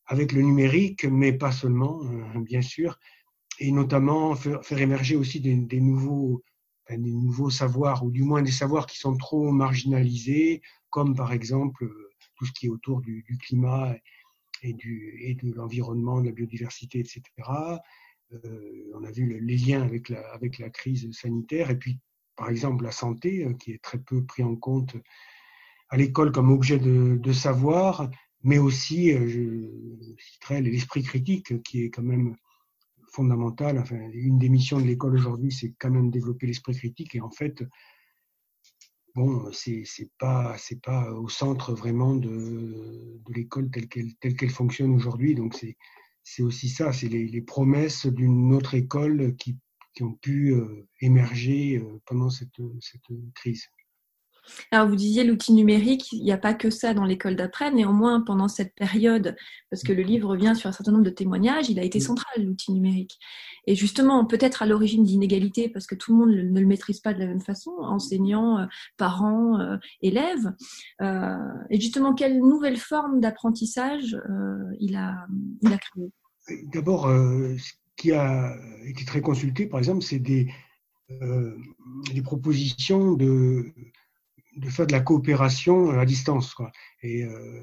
[0.06, 2.02] avec le numérique, mais pas seulement,
[2.40, 2.98] bien sûr,
[3.60, 6.42] et notamment faire, faire émerger aussi des, nouveaux
[6.90, 11.88] des nouveaux savoirs ou du moins des savoirs qui sont trop marginalisés, comme par exemple
[12.36, 13.94] tout ce qui est autour du climat
[14.62, 17.22] et, du, et de l'environnement, de la biodiversité, etc.
[18.32, 21.98] Euh, on a vu les liens avec la, avec la crise sanitaire et puis,
[22.36, 24.96] par exemple, la santé, euh, qui est très peu pris en compte
[25.90, 28.10] à l'école comme objet de, savoir,
[28.42, 32.36] mais aussi, euh, je citerai l'esprit critique, qui est quand même
[33.12, 33.84] fondamental.
[34.14, 37.14] Une des missions de l'école aujourd'hui, c'est quand même développer l'esprit critique.
[37.14, 37.62] Et en fait,
[39.14, 39.84] bon, c'est
[40.18, 45.34] pas c'est pas au centre vraiment de, de l'école telle qu'elle telle qu'elle fonctionne aujourd'hui.
[45.34, 45.76] Donc c'est
[46.24, 49.56] c'est aussi ça, c'est les, les, promesses d'une autre école qui,
[49.94, 53.02] qui ont pu euh, émerger euh, pendant cette, cette
[53.34, 53.66] crise.
[54.70, 57.70] Alors, vous disiez l'outil numérique, il n'y a pas que ça dans l'école d'après.
[57.70, 59.36] Néanmoins, pendant cette période,
[59.70, 62.44] parce que le livre revient sur un certain nombre de témoignages, il a été central,
[62.44, 63.18] l'outil numérique.
[63.66, 67.14] Et justement, peut-être à l'origine d'inégalités, parce que tout le monde ne le maîtrise pas
[67.14, 68.66] de la même façon, enseignants, euh,
[68.96, 70.52] parents, euh, élèves.
[71.00, 71.36] Euh,
[71.70, 74.16] et justement, quelle nouvelle forme d'apprentissage
[74.80, 75.26] il, a,
[75.62, 76.10] il a créé?
[76.72, 80.52] D'abord, ce qui a été très consulté, par exemple, c'est des,
[81.10, 83.72] des propositions de
[84.56, 86.70] de faire de la coopération à distance, quoi.
[87.02, 87.60] et euh,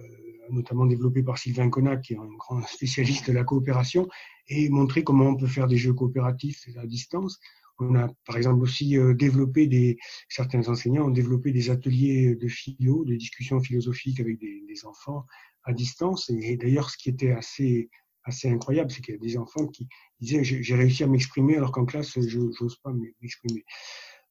[0.49, 4.07] notamment développé par Sylvain Connac, qui est un grand spécialiste de la coopération,
[4.47, 7.39] et montrer comment on peut faire des jeux coopératifs à distance.
[7.81, 12.47] On a par exemple aussi euh, développé des certains enseignants ont développé des ateliers de
[12.47, 15.25] philo, de discussions philosophiques avec des, des enfants
[15.63, 16.29] à distance.
[16.29, 17.89] Et d'ailleurs, ce qui était assez
[18.23, 19.87] assez incroyable, c'est qu'il y a des enfants qui
[20.19, 23.63] disaient j'ai réussi à m'exprimer alors qu'en classe je n'ose pas m'exprimer.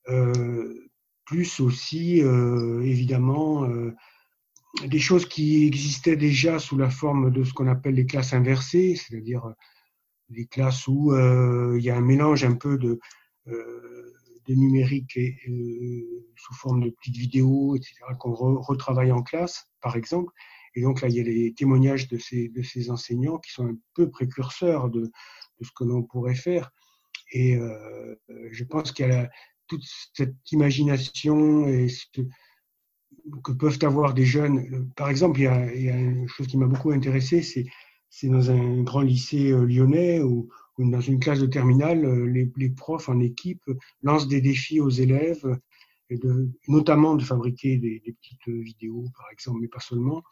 [0.09, 0.89] Euh,
[1.29, 3.95] plus aussi euh, évidemment euh,
[4.87, 8.97] des choses qui existaient déjà sous la forme de ce qu'on appelle les classes inversées,
[8.97, 9.53] c'est-à-dire euh,
[10.31, 12.99] des classes où il y a un mélange un peu de,
[14.49, 15.37] numérique et,
[16.37, 20.33] sous forme de petites vidéos, etc., qu'on retravaille en classe, par exemple.
[20.75, 23.67] Et donc là, il y a les témoignages de ces, de ces enseignants qui sont
[23.67, 26.71] un peu précurseurs de, de ce que l'on pourrait faire.
[27.33, 27.59] Et
[28.51, 29.31] je pense qu'il y a la,
[29.69, 31.67] toute cette imagination
[33.45, 34.91] que peuvent avoir des jeunes.
[34.97, 39.03] Par exemple, il y a, une chose qui m'a beaucoup intéressé, c'est dans un grand
[39.03, 40.49] lycée euh, lyonnais ou,
[40.79, 43.65] dans une classe de terminale, euh, les, profs en équipe
[44.03, 45.59] lancent des défis aux élèves,
[46.69, 50.23] notamment de fabriquer des, des, petites vidéos, par exemple, mais pas seulement.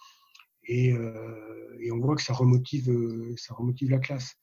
[0.68, 2.90] Et, euh, et on voit que ça remotive,
[3.36, 4.36] ça remotive la classe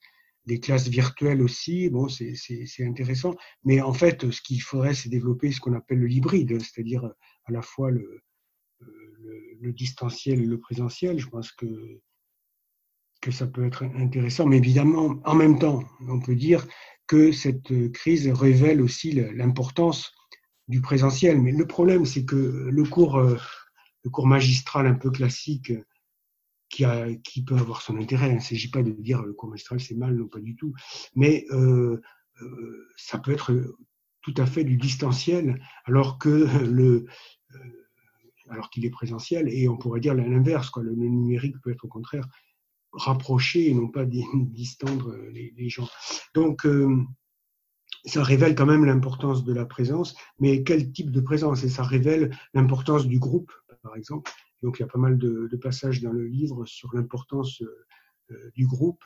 [0.46, 3.36] des classes virtuelles aussi, bon, c'est intéressant.
[3.64, 7.06] Mais en fait, ce qu'il faudrait, c'est développer ce qu'on appelle le hybride, c'est-à-dire
[7.46, 8.22] à la fois le,
[8.80, 11.20] le, le, distanciel et le présentiel.
[11.20, 12.02] Je pense que,
[13.22, 14.46] que ça peut être intéressant.
[14.46, 16.68] Mais évidemment, en même temps, on peut dire
[17.08, 20.12] que cette crise révèle aussi l'importance
[20.68, 21.42] du présentiel.
[21.42, 22.36] Mais le problème, c'est que
[22.70, 25.72] le cours, le cours magistral un peu classique
[27.24, 28.30] qui, peut avoir son intérêt.
[28.30, 30.74] Il ne s'agit pas de dire le cours magistral c'est mal, non pas du tout.
[31.16, 32.02] Mais euh,
[32.42, 33.54] euh, ça peut être
[34.22, 37.06] tout à fait du distanciel, alors que le
[37.52, 37.58] euh,
[38.50, 39.48] alors qu'il est présentiel.
[39.50, 40.84] Et on pourrait dire l'inverse, quoi.
[40.84, 42.28] Le, numérique peut être au contraire
[42.92, 45.88] rapprocher et non pas distendre les, gens.
[46.34, 46.68] Donc
[48.06, 51.64] ça révèle quand même l'importance de la présence, mais quel type de présence?
[51.64, 53.52] Et ça révèle l'importance du groupe,
[53.82, 54.32] par exemple.
[54.64, 57.86] Donc il y a pas mal de, passages dans le livre sur l'importance euh,
[58.32, 59.04] euh, du groupe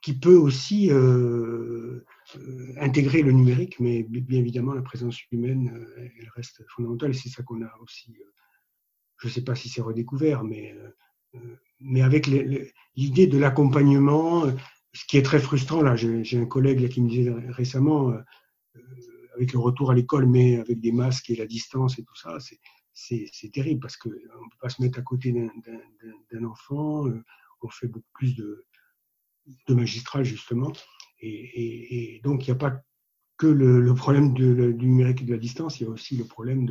[0.00, 2.04] qui peut aussi euh,
[2.80, 7.14] intégrer le numérique, mais bien évidemment la présence humaine, elle reste fondamentale.
[7.16, 8.16] C'est ça qu'on a aussi,
[9.16, 10.72] je ne sais pas si c'est redécouvert, mais,
[11.80, 14.44] mais avec l'idée de l'accompagnement,
[14.92, 18.14] ce qui est très frustrant, là, j'ai un collègue qui me disait récemment,
[19.34, 22.38] avec le retour à l'école, mais avec des masques et la distance et tout ça,
[22.38, 22.60] c'est
[22.98, 27.06] c'est terrible parce qu'on ne peut pas se mettre à côté d'un enfant.
[27.06, 27.22] Euh,
[27.62, 28.66] on fait beaucoup plus de,
[29.66, 30.72] de magistral, justement.
[31.20, 32.82] Et, donc, il n'y a pas
[33.36, 36.66] que le, problème du numérique et de la distance, il y a aussi le problème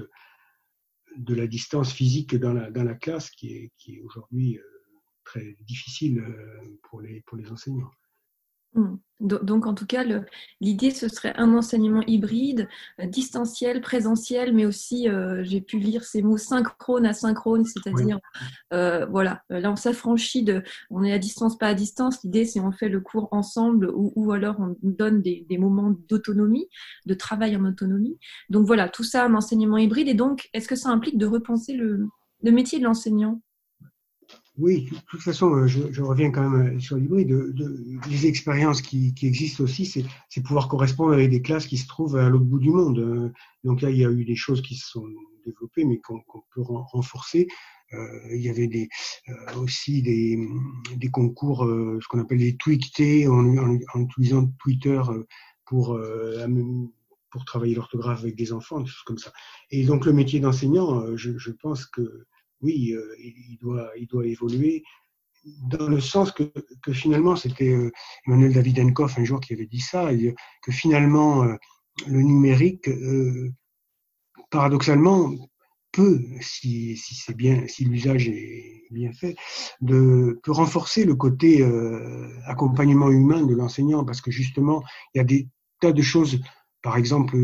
[1.15, 4.63] de, la distance physique dans la, classe qui est, aujourd'hui euh,
[5.23, 7.91] très difficile euh, pour les enseignants.
[8.77, 8.95] Mmh.
[9.19, 10.03] Donc, en tout cas,
[10.61, 12.67] l'idée, ce serait un enseignement hybride,
[13.01, 18.19] euh, distanciel, présentiel, mais aussi, euh, j'ai pu lire ces mots synchrone, asynchrone, c'est-à-dire,
[18.73, 20.61] euh, voilà, là, on s'affranchit de,
[20.91, 22.21] on est à distance, pas à distance.
[22.23, 25.95] L'idée, c'est on fait le cours ensemble ou, ou alors on donne des, des moments
[26.07, 26.69] d'autonomie,
[27.07, 28.19] de travail en autonomie.
[28.51, 30.09] Donc voilà, tout ça, un enseignement hybride.
[30.09, 32.07] Et donc, est-ce que ça implique de repenser le,
[32.43, 33.41] le métier de l'enseignant?
[34.57, 37.29] Oui, de toute façon, euh, je, je reviens quand même euh, sur l'hybride.
[37.29, 41.77] De, de, les expériences qui, qui existent aussi, c'est pouvoir correspondre avec des classes qui
[41.77, 42.99] se trouvent à l'autre bout du monde.
[42.99, 43.29] Euh,
[43.63, 45.05] donc là, il y a eu des choses qui se sont
[45.45, 46.21] développées, mais qu'on
[46.53, 47.47] peut renforcer.
[47.93, 48.89] Euh, il y avait des,
[49.29, 50.37] euh, aussi des,
[50.95, 55.01] des concours, euh, ce qu'on appelle les tweaktés, en, en, en, utilisant Twitter
[55.65, 55.99] pour,
[57.29, 59.31] pour travailler l'orthographe avec des enfants, des choses comme ça.
[59.69, 62.25] Et donc le métier d'enseignant, je, je pense que
[62.61, 64.83] oui, euh, il, doit, évoluer
[65.69, 66.51] dans le sens que,
[66.93, 67.91] finalement, c'était euh,
[68.25, 70.09] Emmanuel Davidenkoff un jour qui avait dit ça,
[70.63, 71.55] que finalement, euh,
[72.07, 72.89] le numérique,
[74.51, 75.33] paradoxalement,
[75.91, 79.35] peut, si, c'est bien, si l'usage est bien fait,
[79.85, 81.67] peut renforcer le côté
[82.45, 84.83] accompagnement humain de l'enseignant, parce que justement,
[85.15, 85.47] il y a des
[85.79, 86.39] tas de choses,
[86.83, 87.35] par exemple,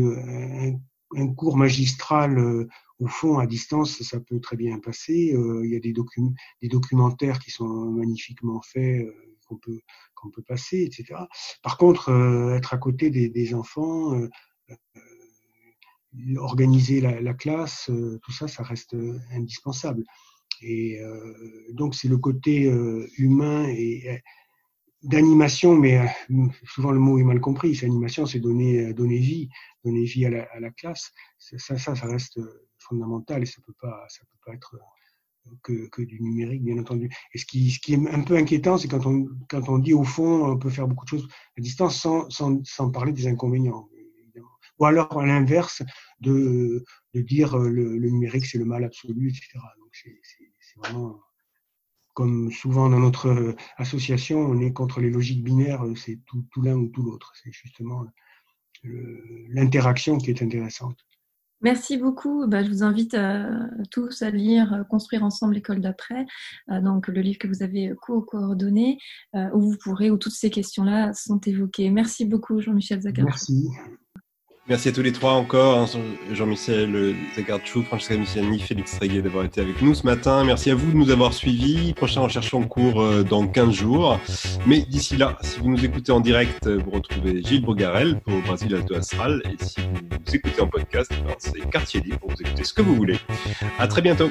[1.16, 2.68] un cours magistral
[3.00, 5.34] au fond, à distance, ça peut très bien passer.
[5.34, 5.92] il y a des,
[6.62, 9.06] des documentaires qui sont magnifiquement faits
[9.46, 9.80] qu'on peut
[10.14, 11.20] qu'on peut passer, etc.
[11.62, 12.10] Par contre,
[12.56, 14.18] être à côté des, enfants,
[16.36, 17.90] organiser la, la classe,
[18.22, 18.96] tout ça, ça reste
[19.32, 20.04] indispensable.
[20.62, 21.00] Et
[21.72, 22.72] donc, c'est le côté
[23.18, 24.22] humain et
[25.04, 27.74] d'animation, mais euh, souvent le mot est mal compris.
[27.76, 29.48] C'est animation, c'est donner, euh, donner vie,
[29.84, 31.12] donner vie à la, à la classe.
[31.38, 32.40] Ça, ça, ça reste
[32.84, 34.76] euh, fondamental et ça peut pas, ça peut pas être
[35.62, 37.10] que, que, du numérique, bien entendu.
[37.34, 39.94] Et ce qui, ce qui est un peu inquiétant, c'est quand on, quand on dit
[39.94, 41.28] au fond, on peut faire beaucoup de choses
[41.58, 43.88] à distance sans, sans, sans parler des inconvénients.
[44.80, 45.82] Ou alors, à l'inverse,
[46.20, 49.50] de, de dire le, le numérique, c'est le mal absolu, etc.
[49.78, 51.20] Donc, c'est vraiment
[52.14, 56.46] comme souvent dans notre euh, association, on est contre les logiques binaires, euh, c'est tout,
[56.62, 57.32] l'un ou tout l'autre.
[57.42, 58.06] C'est justement
[59.48, 60.98] l'interaction qui est intéressante.
[61.64, 62.46] Merci beaucoup.
[62.46, 63.48] Bah, je vous invite euh,
[63.90, 66.26] tous à lire Construire ensemble l'école d'après,
[66.68, 68.98] donc le livre que vous avez co-coordonné,
[69.34, 71.90] où vous pourrez, où toutes ces questions-là sont évoquées.
[71.90, 73.24] Merci beaucoup, Jean-Michel Zagar.
[73.24, 73.68] Merci.
[74.66, 75.86] Merci à tous les trois encore, hein,
[76.32, 80.42] Jean-Michel Zagarchou, Francesca Missiani, Félix Reguet d'avoir été avec nous ce matin.
[80.42, 81.92] Merci à vous de nous avoir suivis.
[81.92, 84.18] Prochain recherche en cours euh, dans 15 jours.
[84.66, 88.74] Mais d'ici là, si vous nous écoutez en direct, vous retrouvez Gilles Bogarel pour Brasil
[88.74, 89.42] Alto Astral.
[89.44, 92.72] Et si vous nous écoutez en podcast, ben, c'est Quartier Libre pour vous écouter ce
[92.72, 93.18] que vous voulez.
[93.78, 94.30] À très bientôt.